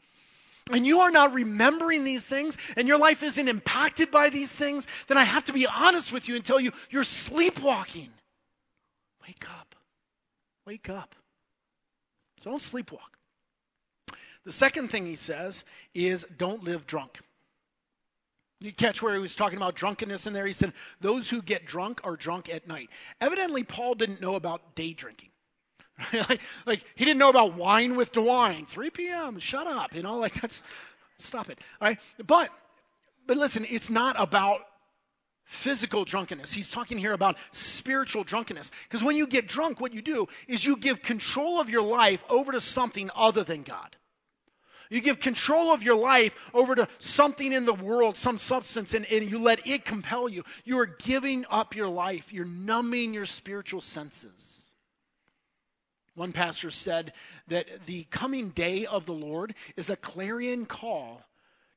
and 0.72 0.86
you 0.86 1.00
are 1.00 1.10
not 1.10 1.34
remembering 1.34 2.04
these 2.04 2.24
things 2.24 2.56
and 2.76 2.88
your 2.88 2.98
life 2.98 3.22
isn't 3.22 3.48
impacted 3.48 4.10
by 4.10 4.30
these 4.30 4.50
things, 4.50 4.86
then 5.08 5.18
I 5.18 5.24
have 5.24 5.44
to 5.44 5.52
be 5.52 5.66
honest 5.66 6.12
with 6.12 6.28
you 6.28 6.36
and 6.36 6.44
tell 6.44 6.58
you 6.58 6.72
you're 6.90 7.04
sleepwalking. 7.04 8.08
Wake 9.26 9.48
up. 9.50 9.74
Wake 10.66 10.88
up. 10.88 11.14
So 12.38 12.50
don't 12.50 12.62
sleepwalk. 12.62 12.98
The 14.44 14.52
second 14.52 14.90
thing 14.90 15.06
he 15.06 15.16
says 15.16 15.64
is 15.94 16.24
don't 16.36 16.64
live 16.64 16.86
drunk. 16.86 17.20
You 18.60 18.72
catch 18.72 19.02
where 19.02 19.14
he 19.14 19.20
was 19.20 19.34
talking 19.34 19.56
about 19.56 19.74
drunkenness 19.74 20.26
in 20.26 20.32
there? 20.32 20.46
He 20.46 20.52
said, 20.52 20.72
Those 21.00 21.30
who 21.30 21.42
get 21.42 21.66
drunk 21.66 22.00
are 22.04 22.16
drunk 22.16 22.48
at 22.48 22.66
night. 22.66 22.88
Evidently, 23.20 23.62
Paul 23.62 23.94
didn't 23.94 24.20
know 24.20 24.34
about 24.36 24.74
day 24.74 24.92
drinking. 24.92 25.30
like, 26.12 26.40
like, 26.66 26.84
he 26.94 27.04
didn't 27.04 27.18
know 27.18 27.28
about 27.28 27.54
wine 27.54 27.94
with 27.96 28.12
DeWine. 28.12 28.66
3 28.66 28.90
p.m. 28.90 29.38
Shut 29.38 29.66
up. 29.66 29.94
You 29.94 30.02
know, 30.02 30.16
like 30.16 30.40
that's 30.40 30.62
stop 31.18 31.50
it. 31.50 31.58
All 31.80 31.88
right. 31.88 32.00
But 32.26 32.50
but 33.26 33.36
listen, 33.36 33.66
it's 33.68 33.90
not 33.90 34.16
about 34.18 34.60
physical 35.44 36.04
drunkenness. 36.04 36.52
He's 36.52 36.70
talking 36.70 36.98
here 36.98 37.12
about 37.12 37.36
spiritual 37.50 38.24
drunkenness. 38.24 38.70
Because 38.84 39.04
when 39.04 39.16
you 39.16 39.26
get 39.26 39.46
drunk, 39.46 39.80
what 39.80 39.94
you 39.94 40.02
do 40.02 40.26
is 40.48 40.64
you 40.64 40.76
give 40.76 41.02
control 41.02 41.60
of 41.60 41.68
your 41.68 41.82
life 41.82 42.24
over 42.28 42.52
to 42.52 42.60
something 42.60 43.10
other 43.14 43.44
than 43.44 43.62
God. 43.62 43.96
You 44.94 45.00
give 45.00 45.18
control 45.18 45.72
of 45.72 45.82
your 45.82 45.96
life 45.96 46.36
over 46.54 46.76
to 46.76 46.86
something 47.00 47.52
in 47.52 47.64
the 47.66 47.74
world, 47.74 48.16
some 48.16 48.38
substance, 48.38 48.94
and, 48.94 49.04
and 49.06 49.28
you 49.28 49.42
let 49.42 49.66
it 49.66 49.84
compel 49.84 50.28
you. 50.28 50.44
You 50.64 50.78
are 50.78 50.86
giving 50.86 51.44
up 51.50 51.74
your 51.74 51.88
life. 51.88 52.32
You're 52.32 52.44
numbing 52.44 53.12
your 53.12 53.26
spiritual 53.26 53.80
senses. 53.80 54.66
One 56.14 56.30
pastor 56.30 56.70
said 56.70 57.12
that 57.48 57.86
the 57.86 58.04
coming 58.04 58.50
day 58.50 58.86
of 58.86 59.04
the 59.04 59.14
Lord 59.14 59.56
is 59.76 59.90
a 59.90 59.96
clarion 59.96 60.64
call 60.64 61.22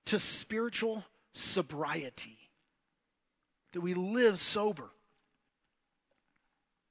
to 0.06 0.19
spiritual 0.19 1.03
sobriety, 1.34 2.38
that 3.73 3.82
we 3.82 3.95
live 3.95 4.38
sober. 4.38 4.91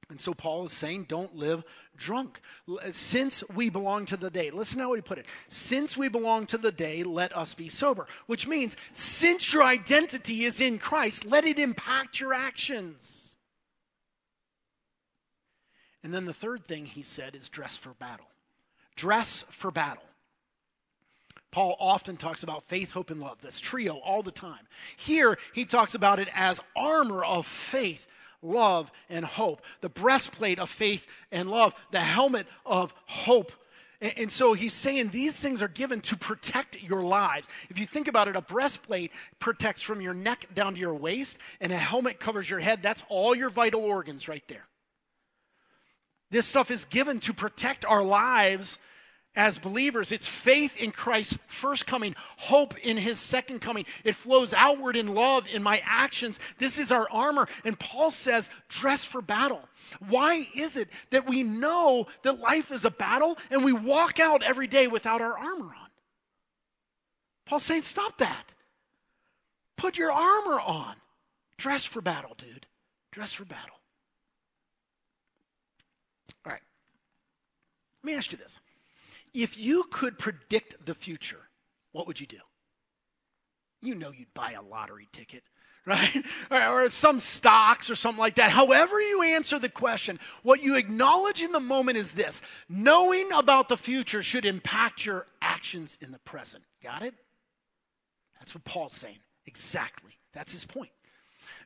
And 0.09 0.21
so 0.21 0.35
Paul 0.35 0.67
is 0.67 0.73
saying, 0.73 1.07
don't 1.09 1.35
live 1.35 1.65
drunk. 1.97 2.41
Since 2.93 3.43
we 3.55 3.71
belong 3.71 4.07
to 4.07 4.17
the 4.17 4.31
day, 4.31 4.51
listen 4.51 4.79
how 4.79 4.93
he 4.93 5.01
put 5.01 5.19
it. 5.19 5.27
Since 5.49 5.97
we 5.97 6.09
belong 6.09 6.47
to 6.47 6.59
the 6.59 6.71
day, 6.71 7.03
let 7.03 7.37
us 7.37 7.55
be 7.55 7.69
sober. 7.69 8.07
Which 8.27 8.47
means, 8.47 8.77
since 8.93 9.53
your 9.53 9.65
identity 9.65 10.45
is 10.45 10.61
in 10.61 10.79
Christ, 10.79 11.25
let 11.25 11.45
it 11.45 11.59
impact 11.59 12.21
your 12.21 12.33
actions. 12.33 13.37
And 16.05 16.15
then 16.15 16.25
the 16.25 16.33
third 16.33 16.65
thing 16.65 16.87
he 16.87 17.03
said 17.03 17.35
is 17.35 17.49
dress 17.49 17.77
for 17.77 17.91
battle. 17.95 18.29
Dress 18.95 19.45
for 19.51 19.73
battle. 19.73 20.05
Paul 21.51 21.77
often 21.81 22.17
talks 22.17 22.45
about 22.45 22.65
faith, 22.65 22.93
hope, 22.93 23.11
and 23.11 23.21
love, 23.21 23.41
this 23.41 23.59
trio 23.59 23.95
all 23.97 24.23
the 24.23 24.31
time. 24.31 24.69
Here, 24.97 25.37
he 25.53 25.65
talks 25.65 25.95
about 25.97 26.21
it 26.21 26.29
as 26.33 26.61
armor 26.77 27.25
of 27.25 27.47
faith, 27.47 28.07
love, 28.43 28.91
and 29.09 29.25
hope. 29.25 29.63
The 29.81 29.89
breastplate 29.89 30.59
of 30.59 30.71
faith 30.71 31.07
and 31.33 31.51
love, 31.51 31.75
the 31.91 32.01
helmet 32.01 32.47
of 32.65 32.95
hope. 33.07 33.53
And, 34.01 34.31
so 34.31 34.53
he's 34.53 34.75
saying 34.75 35.09
these 35.09 35.39
things 35.41 35.63
are 35.63 35.69
given 35.69 36.03
to 36.03 36.17
protect 36.17 36.83
your 36.83 37.03
lives. 37.03 37.49
If 37.71 37.79
you 37.79 37.87
think 37.87 38.09
about 38.09 38.29
it, 38.29 38.37
a 38.37 38.43
breastplate 38.43 39.11
protects 39.39 39.81
from 39.81 40.03
your 40.03 40.13
neck 40.13 40.47
down 40.55 40.75
to 40.75 40.81
your 40.81 40.95
waist, 40.95 41.39
and 41.61 41.73
a 41.73 41.79
helmet 41.79 42.21
covers 42.21 42.49
your 42.49 42.59
head. 42.59 42.83
That's 42.83 43.03
all 43.09 43.35
your 43.35 43.49
vital 43.49 43.83
organs 43.83 44.29
right 44.29 44.47
there. 44.49 44.67
This 46.31 46.47
stuff 46.47 46.71
is 46.71 46.85
given 46.85 47.21
to 47.21 47.33
protect 47.33 47.85
our 47.85 48.03
lives 48.03 48.79
as 49.37 49.59
believers. 49.59 50.11
It's 50.11 50.27
faith 50.27 50.81
in 50.81 50.91
Christ's 50.91 51.39
first 51.47 51.87
coming, 51.87 52.17
hope 52.39 52.77
in 52.79 52.97
his 52.97 53.21
second 53.21 53.61
coming. 53.61 53.85
It 54.03 54.15
flows 54.15 54.55
outward 54.55 54.97
in 54.97 55.15
love 55.15 55.47
in 55.47 55.63
my 55.63 55.83
actions. 55.85 56.41
This 56.59 56.79
is 56.79 56.91
our 56.91 57.07
armor. 57.13 57.47
And 57.65 57.79
Paul 57.79 58.11
says, 58.11 58.51
dress 58.69 59.05
for 59.05 59.21
battle. 59.21 59.61
Why 60.09 60.49
is 60.55 60.77
it 60.77 60.89
that 61.11 61.29
we 61.29 61.43
know 61.43 62.07
that 62.23 62.41
life 62.41 62.73
is 62.73 62.85
a 62.85 62.91
battle 62.91 63.39
and 63.51 63.63
we 63.63 63.73
walk 63.73 64.19
out 64.19 64.43
every 64.43 64.67
day 64.67 64.87
without 64.87 65.21
our 65.21 65.39
armor 65.39 65.67
on? 65.67 65.91
Paul's 67.45 67.65
saying, 67.65 67.83
stop 67.83 68.19
that. 68.19 68.55
Put 69.77 69.99
your 69.99 70.11
armor 70.11 70.59
on. 70.59 70.97
Dress 71.59 71.85
for 71.85 72.01
battle, 72.01 72.35
dude. 72.37 72.67
Dress 73.13 73.33
for 73.33 73.45
battle. 73.45 73.77
All 76.45 76.53
right. 76.53 76.63
Let 78.03 78.11
me 78.11 78.17
ask 78.17 78.33
you 78.33 78.39
this. 78.39 78.59
If 79.37 79.59
you 79.59 79.85
could 79.91 80.19
predict 80.19 80.87
the 80.87 80.95
future, 80.95 81.51
what 81.93 82.07
would 82.07 82.19
you 82.19 82.27
do? 82.27 82.39
You 83.83 83.95
know 83.95 84.11
you'd 84.11 84.33
buy 84.33 84.53
a 84.53 84.63
lottery 84.63 85.09
ticket, 85.13 85.43
right? 85.87 86.25
Or, 86.51 86.89
some 86.89 87.21
stocks 87.21 87.91
or 87.91 87.97
something 87.97 88.19
like 88.19 88.37
that. 88.37 88.51
However, 88.51 88.99
you 88.99 89.23
answer 89.23 89.59
the 89.59 89.69
question, 89.69 90.19
what 90.43 90.63
you 90.63 90.77
acknowledge 90.77 91.43
in 91.43 91.53
the 91.53 91.61
moment 91.61 91.99
is 91.99 92.13
this 92.13 92.41
knowing 92.71 93.31
about 93.31 93.69
the 93.69 93.77
future 93.77 94.23
should 94.23 94.47
impact 94.47 95.05
your 95.05 95.27
actions 95.43 95.99
in 96.01 96.13
the 96.13 96.19
present. 96.21 96.65
Got 96.83 97.03
it? 97.03 97.15
That's 98.39 98.55
what 98.55 98.65
Paul's 98.65 98.95
saying. 98.95 99.19
Exactly. 99.45 100.13
That's 100.33 100.53
his 100.53 100.65
point. 100.65 100.91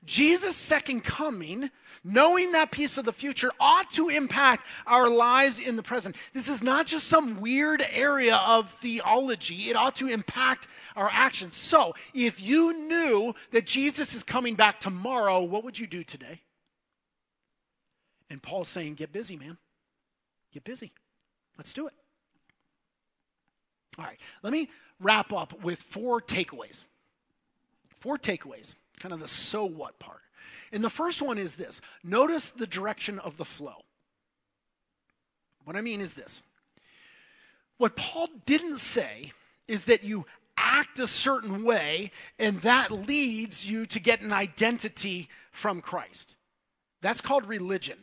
Jesus' 0.05 0.57
second 0.57 1.05
coming, 1.05 1.71
knowing 2.03 2.53
that 2.53 2.71
piece 2.71 2.97
of 2.97 3.05
the 3.05 3.13
future, 3.13 3.51
ought 3.61 3.91
to 3.93 4.09
impact 4.09 4.67
our 4.87 5.09
lives 5.09 5.59
in 5.61 5.77
the 5.77 5.83
present. 5.83 6.17
This 6.33 6.49
is 6.49 6.63
not 6.63 6.87
just 6.87 7.07
some 7.07 7.41
weird 7.41 7.85
area 7.91 8.37
of 8.37 8.71
theology, 8.71 9.69
it 9.69 9.77
ought 9.77 9.97
to 9.97 10.09
impact 10.09 10.69
our 10.97 11.11
actions. 11.13 11.55
So, 11.55 11.95
if 12.15 12.41
you 12.41 12.89
knew 12.89 13.35
that 13.51 13.67
Jesus 13.67 14.15
is 14.15 14.23
coming 14.23 14.55
back 14.55 14.81
tomorrow, 14.81 15.43
what 15.43 15.65
would 15.65 15.79
you 15.79 15.87
do 15.87 16.03
today? 16.03 16.41
And 18.31 18.43
Paul's 18.43 18.69
saying, 18.69 18.95
Get 18.95 19.13
busy, 19.13 19.37
man. 19.37 19.59
Get 20.53 20.65
busy. 20.65 20.93
Let's 21.59 21.73
do 21.73 21.87
it. 21.87 21.95
All 23.99 24.05
right, 24.05 24.19
let 24.43 24.53
me 24.53 24.71
wrap 24.99 25.33
up 25.33 25.63
with 25.63 25.79
four 25.81 26.23
takeaways. 26.23 26.85
Four 27.99 28.17
takeaways 28.17 28.77
kind 29.01 29.13
of 29.13 29.21
the 29.21 29.29
so 29.29 29.65
what 29.65 29.99
part. 29.99 30.21
And 30.73 30.85
the 30.85 30.91
first 30.91 31.21
one 31.21 31.39
is 31.39 31.57
this 31.57 31.81
notice 32.05 32.51
the 32.51 32.67
direction 32.67 33.19
of 33.19 33.37
the 33.37 33.45
flow. 33.45 33.83
What 35.65 35.77
I 35.77 35.81
mean 35.81 36.01
is 36.01 36.15
this 36.15 36.43
what 37.79 37.97
Paul 37.97 38.29
didn't 38.47 38.77
say 38.77 39.33
is 39.67 39.85
that 39.85 40.05
you 40.05 40.27
act 40.57 40.99
a 40.99 41.07
certain 41.07 41.65
way 41.65 42.11
and 42.39 42.61
that 42.61 42.91
leads 42.91 43.69
you 43.69 43.87
to 43.87 43.99
get 43.99 44.21
an 44.21 44.33
identity 44.33 45.29
from 45.51 45.81
Christ. 45.81 46.37
That's 47.01 47.21
called 47.23 47.47
religion. 47.47 47.99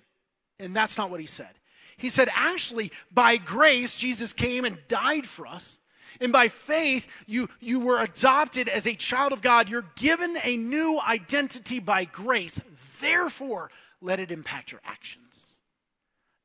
And 0.59 0.75
that's 0.75 0.97
not 0.97 1.11
what 1.11 1.19
he 1.19 1.27
said. 1.27 1.51
He 1.97 2.09
said, 2.09 2.29
actually, 2.33 2.91
by 3.11 3.37
grace, 3.37 3.95
Jesus 3.95 4.33
came 4.33 4.65
and 4.65 4.77
died 4.87 5.27
for 5.27 5.45
us. 5.45 5.77
And 6.19 6.31
by 6.31 6.47
faith, 6.47 7.07
you, 7.25 7.49
you 7.59 7.79
were 7.79 7.99
adopted 7.99 8.67
as 8.69 8.87
a 8.87 8.95
child 8.95 9.33
of 9.33 9.41
God. 9.41 9.69
You're 9.69 9.85
given 9.95 10.37
a 10.43 10.57
new 10.57 10.99
identity 10.99 11.79
by 11.79 12.05
grace. 12.05 12.59
Therefore, 12.99 13.69
let 14.01 14.19
it 14.19 14.31
impact 14.31 14.71
your 14.71 14.81
actions. 14.85 15.59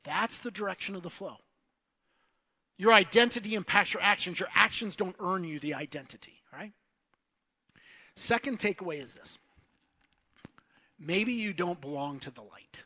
That's 0.04 0.38
the 0.38 0.50
direction 0.50 0.94
of 0.94 1.02
the 1.02 1.10
flow. 1.10 1.36
Your 2.76 2.92
identity 2.92 3.54
impacts 3.54 3.94
your 3.94 4.02
actions. 4.02 4.40
Your 4.40 4.48
actions 4.54 4.96
don't 4.96 5.16
earn 5.20 5.44
you 5.44 5.60
the 5.60 5.74
identity, 5.74 6.42
right? 6.52 6.72
Second 8.16 8.58
takeaway 8.58 9.00
is 9.00 9.14
this 9.14 9.38
maybe 10.98 11.32
you 11.32 11.52
don't 11.52 11.80
belong 11.80 12.18
to 12.20 12.30
the 12.30 12.42
light. 12.42 12.84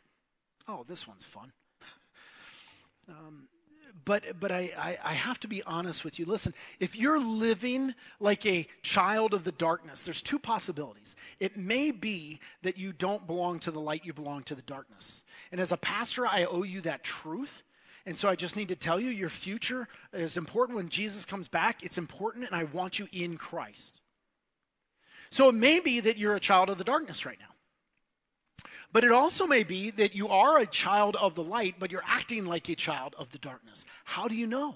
Oh, 0.67 0.83
this 0.87 1.07
one's 1.07 1.23
fun. 1.23 1.51
Um, 3.09 3.47
but 4.07 4.39
but 4.39 4.53
I, 4.53 4.71
I, 4.77 4.97
I, 5.03 5.13
have 5.13 5.37
to 5.41 5.49
be 5.49 5.61
honest 5.63 6.05
with 6.05 6.17
you. 6.17 6.23
Listen, 6.23 6.53
if 6.79 6.95
you're 6.95 7.19
living 7.19 7.93
like 8.21 8.45
a 8.45 8.65
child 8.81 9.33
of 9.33 9.43
the 9.43 9.51
darkness, 9.51 10.03
there's 10.03 10.21
two 10.21 10.39
possibilities. 10.39 11.13
It 11.41 11.57
may 11.57 11.91
be 11.91 12.39
that 12.61 12.77
you 12.77 12.93
don't 12.93 13.27
belong 13.27 13.59
to 13.59 13.71
the 13.71 13.81
light, 13.81 14.05
you 14.05 14.13
belong 14.13 14.43
to 14.43 14.55
the 14.55 14.61
darkness. 14.61 15.25
And 15.51 15.59
as 15.59 15.73
a 15.73 15.77
pastor, 15.77 16.25
I 16.25 16.45
owe 16.45 16.63
you 16.63 16.79
that 16.81 17.03
truth. 17.03 17.63
And 18.05 18.17
so 18.17 18.29
I 18.29 18.37
just 18.37 18.55
need 18.55 18.69
to 18.69 18.77
tell 18.77 18.97
you 18.97 19.09
your 19.09 19.27
future 19.27 19.89
is 20.13 20.37
important 20.37 20.77
when 20.77 20.87
Jesus 20.87 21.25
comes 21.25 21.49
back. 21.49 21.83
It's 21.83 21.97
important, 21.97 22.45
and 22.45 22.55
I 22.55 22.63
want 22.63 22.99
you 22.99 23.09
in 23.11 23.35
Christ. 23.35 23.99
So 25.29 25.49
it 25.49 25.55
may 25.55 25.81
be 25.81 25.99
that 25.99 26.17
you're 26.17 26.35
a 26.35 26.39
child 26.39 26.69
of 26.69 26.77
the 26.77 26.85
darkness 26.85 27.25
right 27.25 27.37
now. 27.41 27.56
But 28.93 29.03
it 29.03 29.11
also 29.11 29.45
may 29.45 29.63
be 29.63 29.91
that 29.91 30.15
you 30.15 30.29
are 30.29 30.59
a 30.59 30.65
child 30.65 31.15
of 31.17 31.35
the 31.35 31.43
light, 31.43 31.75
but 31.77 31.91
you're 31.91 32.03
acting 32.05 32.45
like 32.45 32.69
a 32.69 32.75
child 32.75 33.15
of 33.17 33.29
the 33.31 33.37
darkness. 33.37 33.85
How 34.05 34.27
do 34.27 34.35
you 34.35 34.47
know? 34.47 34.75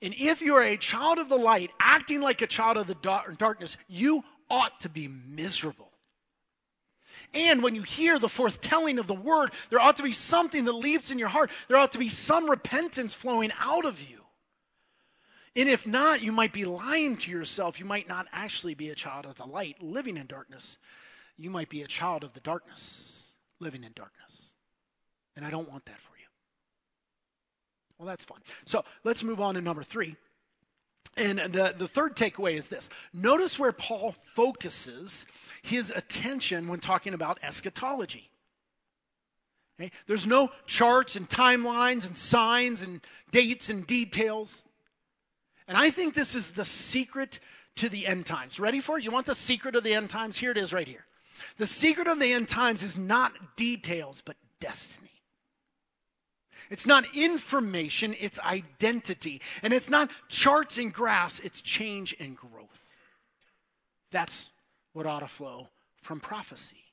And 0.00 0.14
if 0.18 0.40
you're 0.40 0.62
a 0.62 0.76
child 0.76 1.18
of 1.18 1.28
the 1.28 1.36
light, 1.36 1.70
acting 1.80 2.20
like 2.20 2.42
a 2.42 2.46
child 2.46 2.76
of 2.76 2.86
the 2.86 3.34
darkness, 3.38 3.76
you 3.88 4.24
ought 4.50 4.80
to 4.80 4.88
be 4.88 5.08
miserable. 5.08 5.90
And 7.32 7.62
when 7.62 7.74
you 7.74 7.82
hear 7.82 8.18
the 8.18 8.28
foretelling 8.28 8.98
of 8.98 9.06
the 9.06 9.14
word, 9.14 9.50
there 9.70 9.80
ought 9.80 9.96
to 9.96 10.02
be 10.02 10.12
something 10.12 10.64
that 10.64 10.72
leaps 10.72 11.10
in 11.10 11.18
your 11.18 11.28
heart. 11.28 11.50
There 11.68 11.76
ought 11.76 11.92
to 11.92 11.98
be 11.98 12.08
some 12.08 12.48
repentance 12.48 13.14
flowing 13.14 13.50
out 13.60 13.84
of 13.84 14.00
you. 14.02 14.20
And 15.56 15.68
if 15.68 15.86
not, 15.86 16.22
you 16.22 16.32
might 16.32 16.52
be 16.52 16.64
lying 16.64 17.16
to 17.18 17.30
yourself. 17.30 17.78
You 17.78 17.84
might 17.84 18.08
not 18.08 18.26
actually 18.32 18.74
be 18.74 18.90
a 18.90 18.94
child 18.94 19.24
of 19.24 19.36
the 19.36 19.46
light 19.46 19.80
living 19.82 20.16
in 20.16 20.26
darkness 20.26 20.78
you 21.36 21.50
might 21.50 21.68
be 21.68 21.82
a 21.82 21.86
child 21.86 22.24
of 22.24 22.32
the 22.32 22.40
darkness, 22.40 23.32
living 23.60 23.84
in 23.84 23.92
darkness. 23.94 24.52
And 25.36 25.44
I 25.44 25.50
don't 25.50 25.70
want 25.70 25.84
that 25.86 26.00
for 26.00 26.16
you. 26.16 26.26
Well, 27.98 28.06
that's 28.06 28.24
fine. 28.24 28.40
So 28.64 28.84
let's 29.02 29.22
move 29.22 29.40
on 29.40 29.54
to 29.54 29.60
number 29.60 29.82
three. 29.82 30.16
And 31.16 31.38
the, 31.38 31.74
the 31.76 31.86
third 31.88 32.16
takeaway 32.16 32.54
is 32.54 32.68
this 32.68 32.90
notice 33.12 33.58
where 33.58 33.72
Paul 33.72 34.14
focuses 34.34 35.26
his 35.62 35.90
attention 35.90 36.68
when 36.68 36.80
talking 36.80 37.14
about 37.14 37.38
eschatology. 37.42 38.30
Okay? 39.80 39.90
There's 40.06 40.26
no 40.26 40.50
charts 40.66 41.16
and 41.16 41.28
timelines 41.28 42.06
and 42.06 42.18
signs 42.18 42.82
and 42.82 43.00
dates 43.30 43.70
and 43.70 43.86
details. 43.86 44.64
And 45.66 45.76
I 45.76 45.90
think 45.90 46.14
this 46.14 46.34
is 46.34 46.52
the 46.52 46.64
secret 46.64 47.38
to 47.76 47.88
the 47.88 48.06
end 48.06 48.26
times. 48.26 48.60
Ready 48.60 48.80
for 48.80 48.98
it? 48.98 49.04
You 49.04 49.10
want 49.10 49.26
the 49.26 49.34
secret 49.34 49.74
of 49.76 49.84
the 49.84 49.94
end 49.94 50.10
times? 50.10 50.36
Here 50.36 50.50
it 50.50 50.58
is 50.58 50.72
right 50.72 50.86
here. 50.86 51.06
The 51.56 51.66
secret 51.66 52.08
of 52.08 52.18
the 52.18 52.32
end 52.32 52.48
times 52.48 52.82
is 52.82 52.98
not 52.98 53.56
details, 53.56 54.22
but 54.24 54.36
destiny. 54.60 55.10
It's 56.70 56.86
not 56.86 57.04
information, 57.14 58.16
it's 58.18 58.40
identity. 58.40 59.40
And 59.62 59.72
it's 59.72 59.90
not 59.90 60.10
charts 60.28 60.78
and 60.78 60.92
graphs, 60.92 61.38
it's 61.40 61.60
change 61.60 62.16
and 62.18 62.36
growth. 62.36 62.80
That's 64.10 64.50
what 64.92 65.06
ought 65.06 65.20
to 65.20 65.28
flow 65.28 65.68
from 66.00 66.20
prophecy. 66.20 66.83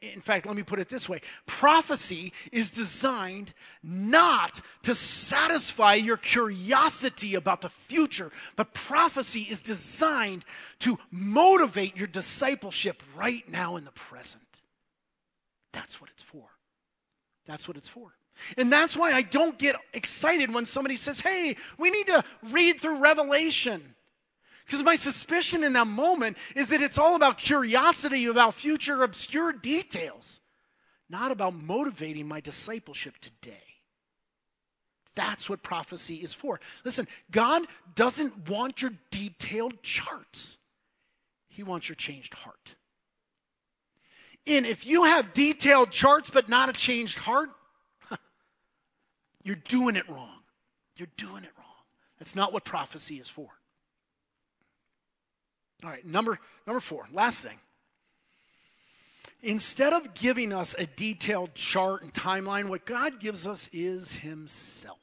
In 0.00 0.22
fact, 0.22 0.46
let 0.46 0.56
me 0.56 0.62
put 0.62 0.78
it 0.78 0.88
this 0.88 1.08
way 1.08 1.20
prophecy 1.46 2.32
is 2.50 2.70
designed 2.70 3.52
not 3.82 4.62
to 4.82 4.94
satisfy 4.94 5.94
your 5.94 6.16
curiosity 6.16 7.34
about 7.34 7.60
the 7.60 7.68
future, 7.68 8.30
but 8.56 8.72
prophecy 8.72 9.42
is 9.42 9.60
designed 9.60 10.44
to 10.80 10.98
motivate 11.10 11.96
your 11.96 12.06
discipleship 12.06 13.02
right 13.14 13.46
now 13.50 13.76
in 13.76 13.84
the 13.84 13.90
present. 13.92 14.42
That's 15.72 16.00
what 16.00 16.08
it's 16.10 16.22
for. 16.22 16.46
That's 17.46 17.68
what 17.68 17.76
it's 17.76 17.88
for. 17.88 18.14
And 18.56 18.72
that's 18.72 18.96
why 18.96 19.12
I 19.12 19.22
don't 19.22 19.58
get 19.58 19.76
excited 19.92 20.52
when 20.52 20.66
somebody 20.66 20.96
says, 20.96 21.20
hey, 21.20 21.56
we 21.78 21.90
need 21.90 22.06
to 22.06 22.24
read 22.50 22.80
through 22.80 23.00
Revelation. 23.00 23.93
Because 24.64 24.82
my 24.82 24.96
suspicion 24.96 25.62
in 25.62 25.74
that 25.74 25.86
moment 25.86 26.36
is 26.56 26.70
that 26.70 26.80
it's 26.80 26.98
all 26.98 27.16
about 27.16 27.38
curiosity 27.38 28.24
about 28.26 28.54
future 28.54 29.02
obscure 29.02 29.52
details, 29.52 30.40
not 31.08 31.30
about 31.30 31.54
motivating 31.54 32.26
my 32.26 32.40
discipleship 32.40 33.18
today. 33.18 33.58
That's 35.14 35.48
what 35.48 35.62
prophecy 35.62 36.16
is 36.16 36.34
for. 36.34 36.60
Listen, 36.84 37.06
God 37.30 37.62
doesn't 37.94 38.48
want 38.48 38.82
your 38.82 38.92
detailed 39.10 39.82
charts, 39.82 40.58
He 41.48 41.62
wants 41.62 41.88
your 41.88 41.96
changed 41.96 42.34
heart. 42.34 42.76
And 44.46 44.66
if 44.66 44.84
you 44.84 45.04
have 45.04 45.32
detailed 45.32 45.90
charts 45.90 46.28
but 46.30 46.48
not 46.48 46.68
a 46.68 46.72
changed 46.72 47.18
heart, 47.18 47.50
you're 49.42 49.56
doing 49.56 49.96
it 49.96 50.06
wrong. 50.08 50.40
You're 50.96 51.08
doing 51.16 51.44
it 51.44 51.50
wrong. 51.56 51.66
That's 52.18 52.36
not 52.36 52.52
what 52.52 52.64
prophecy 52.64 53.16
is 53.16 53.28
for. 53.28 53.48
All 55.84 55.90
right, 55.90 56.06
number, 56.06 56.38
number 56.66 56.80
four, 56.80 57.06
last 57.12 57.42
thing. 57.42 57.58
Instead 59.42 59.92
of 59.92 60.14
giving 60.14 60.52
us 60.52 60.74
a 60.78 60.86
detailed 60.86 61.54
chart 61.54 62.02
and 62.02 62.14
timeline, 62.14 62.68
what 62.68 62.86
God 62.86 63.20
gives 63.20 63.46
us 63.46 63.68
is 63.72 64.12
Himself. 64.12 64.98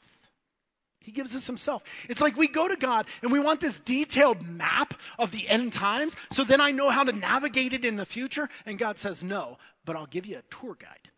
He 0.99 1.11
gives 1.11 1.35
us 1.35 1.45
Himself. 1.45 1.83
It's 2.09 2.21
like 2.21 2.35
we 2.35 2.47
go 2.47 2.67
to 2.67 2.75
God 2.75 3.05
and 3.21 3.31
we 3.31 3.39
want 3.39 3.59
this 3.59 3.77
detailed 3.79 4.41
map 4.41 4.95
of 5.19 5.31
the 5.31 5.47
end 5.47 5.73
times 5.73 6.15
so 6.31 6.43
then 6.43 6.59
I 6.59 6.71
know 6.71 6.89
how 6.89 7.03
to 7.03 7.11
navigate 7.11 7.73
it 7.73 7.85
in 7.85 7.97
the 7.97 8.05
future. 8.05 8.49
And 8.65 8.79
God 8.79 8.97
says, 8.97 9.23
No, 9.23 9.59
but 9.85 9.95
I'll 9.95 10.07
give 10.07 10.25
you 10.25 10.37
a 10.37 10.55
tour 10.55 10.75
guide. 10.79 11.11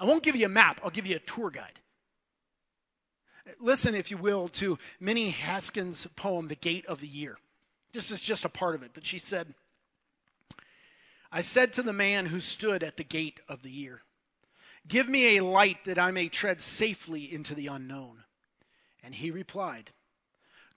I 0.00 0.06
won't 0.06 0.22
give 0.22 0.36
you 0.36 0.46
a 0.46 0.50
map, 0.50 0.80
I'll 0.82 0.90
give 0.90 1.06
you 1.06 1.16
a 1.16 1.20
tour 1.20 1.50
guide. 1.50 1.80
Listen, 3.60 3.94
if 3.94 4.10
you 4.10 4.16
will, 4.16 4.48
to 4.48 4.78
Minnie 4.98 5.30
Haskins' 5.30 6.06
poem, 6.16 6.48
The 6.48 6.54
Gate 6.54 6.86
of 6.86 7.00
the 7.00 7.06
Year. 7.06 7.36
This 7.92 8.10
is 8.10 8.20
just 8.20 8.44
a 8.44 8.48
part 8.48 8.74
of 8.74 8.82
it, 8.82 8.92
but 8.94 9.04
she 9.04 9.18
said, 9.18 9.54
I 11.30 11.40
said 11.40 11.72
to 11.74 11.82
the 11.82 11.92
man 11.92 12.26
who 12.26 12.40
stood 12.40 12.82
at 12.82 12.96
the 12.96 13.04
gate 13.04 13.40
of 13.48 13.62
the 13.62 13.70
year, 13.70 14.02
Give 14.88 15.08
me 15.08 15.36
a 15.36 15.44
light 15.44 15.84
that 15.84 15.98
I 15.98 16.10
may 16.10 16.28
tread 16.28 16.60
safely 16.60 17.32
into 17.32 17.54
the 17.54 17.68
unknown. 17.68 18.24
And 19.02 19.14
he 19.14 19.30
replied, 19.30 19.90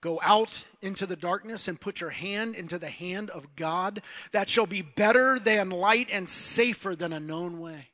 Go 0.01 0.19
out 0.21 0.67
into 0.82 1.06
the 1.08 1.15
darkness 1.15 1.68
and 1.68 1.82
put 1.82 1.99
your 1.99 2.11
hand 2.11 2.55
into 2.55 2.78
the 2.78 2.89
hand 2.89 3.32
of 3.32 3.55
God. 3.55 4.03
That 4.32 4.47
shall 4.47 4.68
be 4.68 4.84
better 4.84 5.39
than 5.39 5.70
light 5.72 6.09
and 6.11 6.30
safer 6.30 6.95
than 6.95 7.11
a 7.11 7.20
known 7.20 7.59
way. 7.59 7.89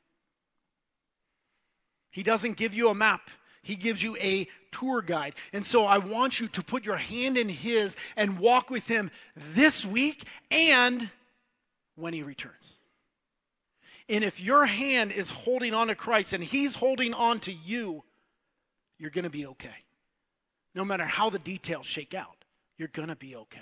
He 2.10 2.22
doesn't 2.22 2.58
give 2.58 2.74
you 2.74 2.90
a 2.90 2.94
map, 2.94 3.30
he 3.62 3.76
gives 3.76 4.02
you 4.02 4.16
a 4.16 4.48
tour 4.72 5.02
guide. 5.02 5.34
And 5.52 5.64
so 5.64 5.84
I 5.84 5.98
want 5.98 6.40
you 6.40 6.48
to 6.48 6.62
put 6.62 6.84
your 6.84 6.96
hand 6.96 7.38
in 7.38 7.48
His 7.48 7.96
and 8.16 8.38
walk 8.38 8.70
with 8.70 8.88
Him 8.88 9.10
this 9.36 9.86
week 9.86 10.26
and 10.50 11.10
when 11.94 12.12
he 12.12 12.22
returns. 12.22 12.76
And 14.08 14.24
if 14.24 14.40
your 14.40 14.66
hand 14.66 15.12
is 15.12 15.30
holding 15.30 15.74
on 15.74 15.86
to 15.88 15.94
Christ 15.94 16.32
and 16.32 16.42
he's 16.42 16.74
holding 16.74 17.14
on 17.14 17.40
to 17.40 17.52
you, 17.52 18.02
you're 18.98 19.10
going 19.10 19.24
to 19.24 19.30
be 19.30 19.46
okay. 19.46 19.70
No 20.74 20.84
matter 20.84 21.04
how 21.04 21.30
the 21.30 21.38
details 21.38 21.86
shake 21.86 22.14
out, 22.14 22.44
you're 22.78 22.88
going 22.88 23.08
to 23.08 23.16
be 23.16 23.36
okay. 23.36 23.60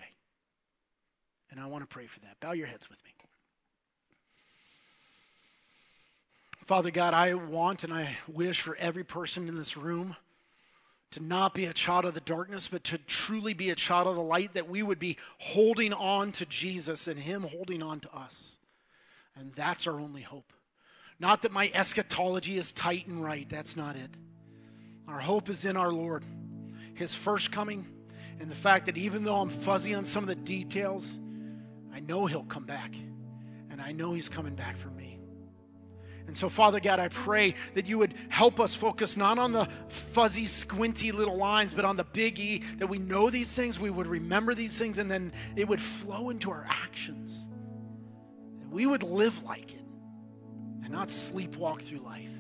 And 1.50 1.60
I 1.60 1.66
want 1.66 1.82
to 1.82 1.88
pray 1.88 2.06
for 2.06 2.20
that. 2.20 2.40
Bow 2.40 2.52
your 2.52 2.66
heads 2.66 2.88
with 2.88 3.02
me. 3.04 3.10
Father 6.70 6.92
God, 6.92 7.14
I 7.14 7.34
want 7.34 7.82
and 7.82 7.92
I 7.92 8.16
wish 8.28 8.60
for 8.60 8.76
every 8.76 9.02
person 9.02 9.48
in 9.48 9.56
this 9.56 9.76
room 9.76 10.14
to 11.10 11.20
not 11.20 11.52
be 11.52 11.64
a 11.64 11.72
child 11.72 12.04
of 12.04 12.14
the 12.14 12.20
darkness, 12.20 12.68
but 12.68 12.84
to 12.84 12.98
truly 12.98 13.54
be 13.54 13.70
a 13.70 13.74
child 13.74 14.06
of 14.06 14.14
the 14.14 14.22
light, 14.22 14.54
that 14.54 14.68
we 14.68 14.80
would 14.84 15.00
be 15.00 15.16
holding 15.38 15.92
on 15.92 16.30
to 16.30 16.46
Jesus 16.46 17.08
and 17.08 17.18
Him 17.18 17.42
holding 17.42 17.82
on 17.82 17.98
to 17.98 18.16
us. 18.16 18.58
And 19.34 19.52
that's 19.54 19.88
our 19.88 19.98
only 19.98 20.22
hope. 20.22 20.52
Not 21.18 21.42
that 21.42 21.50
my 21.50 21.72
eschatology 21.74 22.56
is 22.56 22.70
tight 22.70 23.08
and 23.08 23.20
right, 23.20 23.48
that's 23.48 23.76
not 23.76 23.96
it. 23.96 24.10
Our 25.08 25.18
hope 25.18 25.50
is 25.50 25.64
in 25.64 25.76
our 25.76 25.90
Lord, 25.90 26.24
His 26.94 27.16
first 27.16 27.50
coming, 27.50 27.84
and 28.38 28.48
the 28.48 28.54
fact 28.54 28.86
that 28.86 28.96
even 28.96 29.24
though 29.24 29.40
I'm 29.40 29.50
fuzzy 29.50 29.92
on 29.92 30.04
some 30.04 30.22
of 30.22 30.28
the 30.28 30.36
details, 30.36 31.18
I 31.92 31.98
know 31.98 32.26
He'll 32.26 32.44
come 32.44 32.64
back, 32.64 32.94
and 33.70 33.80
I 33.80 33.90
know 33.90 34.12
He's 34.12 34.28
coming 34.28 34.54
back 34.54 34.76
for 34.76 34.90
me. 34.90 34.99
And 36.30 36.38
so, 36.38 36.48
Father 36.48 36.78
God, 36.78 37.00
I 37.00 37.08
pray 37.08 37.56
that 37.74 37.86
you 37.86 37.98
would 37.98 38.14
help 38.28 38.60
us 38.60 38.72
focus 38.72 39.16
not 39.16 39.36
on 39.36 39.50
the 39.50 39.66
fuzzy, 39.88 40.46
squinty 40.46 41.10
little 41.10 41.36
lines, 41.36 41.74
but 41.74 41.84
on 41.84 41.96
the 41.96 42.04
big 42.04 42.38
E, 42.38 42.62
that 42.78 42.86
we 42.86 42.98
know 42.98 43.30
these 43.30 43.52
things, 43.52 43.80
we 43.80 43.90
would 43.90 44.06
remember 44.06 44.54
these 44.54 44.78
things, 44.78 44.98
and 44.98 45.10
then 45.10 45.32
it 45.56 45.66
would 45.66 45.80
flow 45.80 46.30
into 46.30 46.52
our 46.52 46.64
actions. 46.68 47.48
That 48.60 48.70
we 48.70 48.86
would 48.86 49.02
live 49.02 49.42
like 49.42 49.74
it 49.74 49.82
and 50.84 50.92
not 50.92 51.08
sleepwalk 51.08 51.82
through 51.82 51.98
life. 51.98 52.30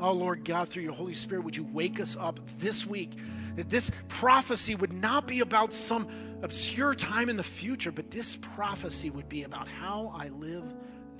Oh, 0.00 0.12
Lord 0.12 0.42
God, 0.46 0.70
through 0.70 0.84
your 0.84 0.94
Holy 0.94 1.12
Spirit, 1.12 1.44
would 1.44 1.54
you 1.54 1.64
wake 1.64 2.00
us 2.00 2.16
up 2.18 2.40
this 2.56 2.86
week 2.86 3.12
that 3.56 3.68
this 3.68 3.90
prophecy 4.08 4.74
would 4.74 4.94
not 4.94 5.26
be 5.26 5.40
about 5.40 5.74
some 5.74 6.08
obscure 6.40 6.94
time 6.94 7.28
in 7.28 7.36
the 7.36 7.44
future, 7.44 7.92
but 7.92 8.10
this 8.10 8.36
prophecy 8.36 9.10
would 9.10 9.28
be 9.28 9.42
about 9.42 9.68
how 9.68 10.14
I 10.18 10.28
live 10.28 10.64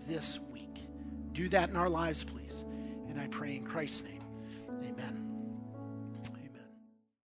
this. 0.07 0.39
Do 1.39 1.49
that 1.51 1.71
in 1.71 1.77
our 1.77 1.89
lives, 1.89 2.25
please. 2.25 2.65
And 3.09 3.21
I 3.21 3.29
pray 3.29 3.55
in 3.55 3.65
Christ's 3.65 4.03
name. 4.03 4.25
Amen. 4.83 5.28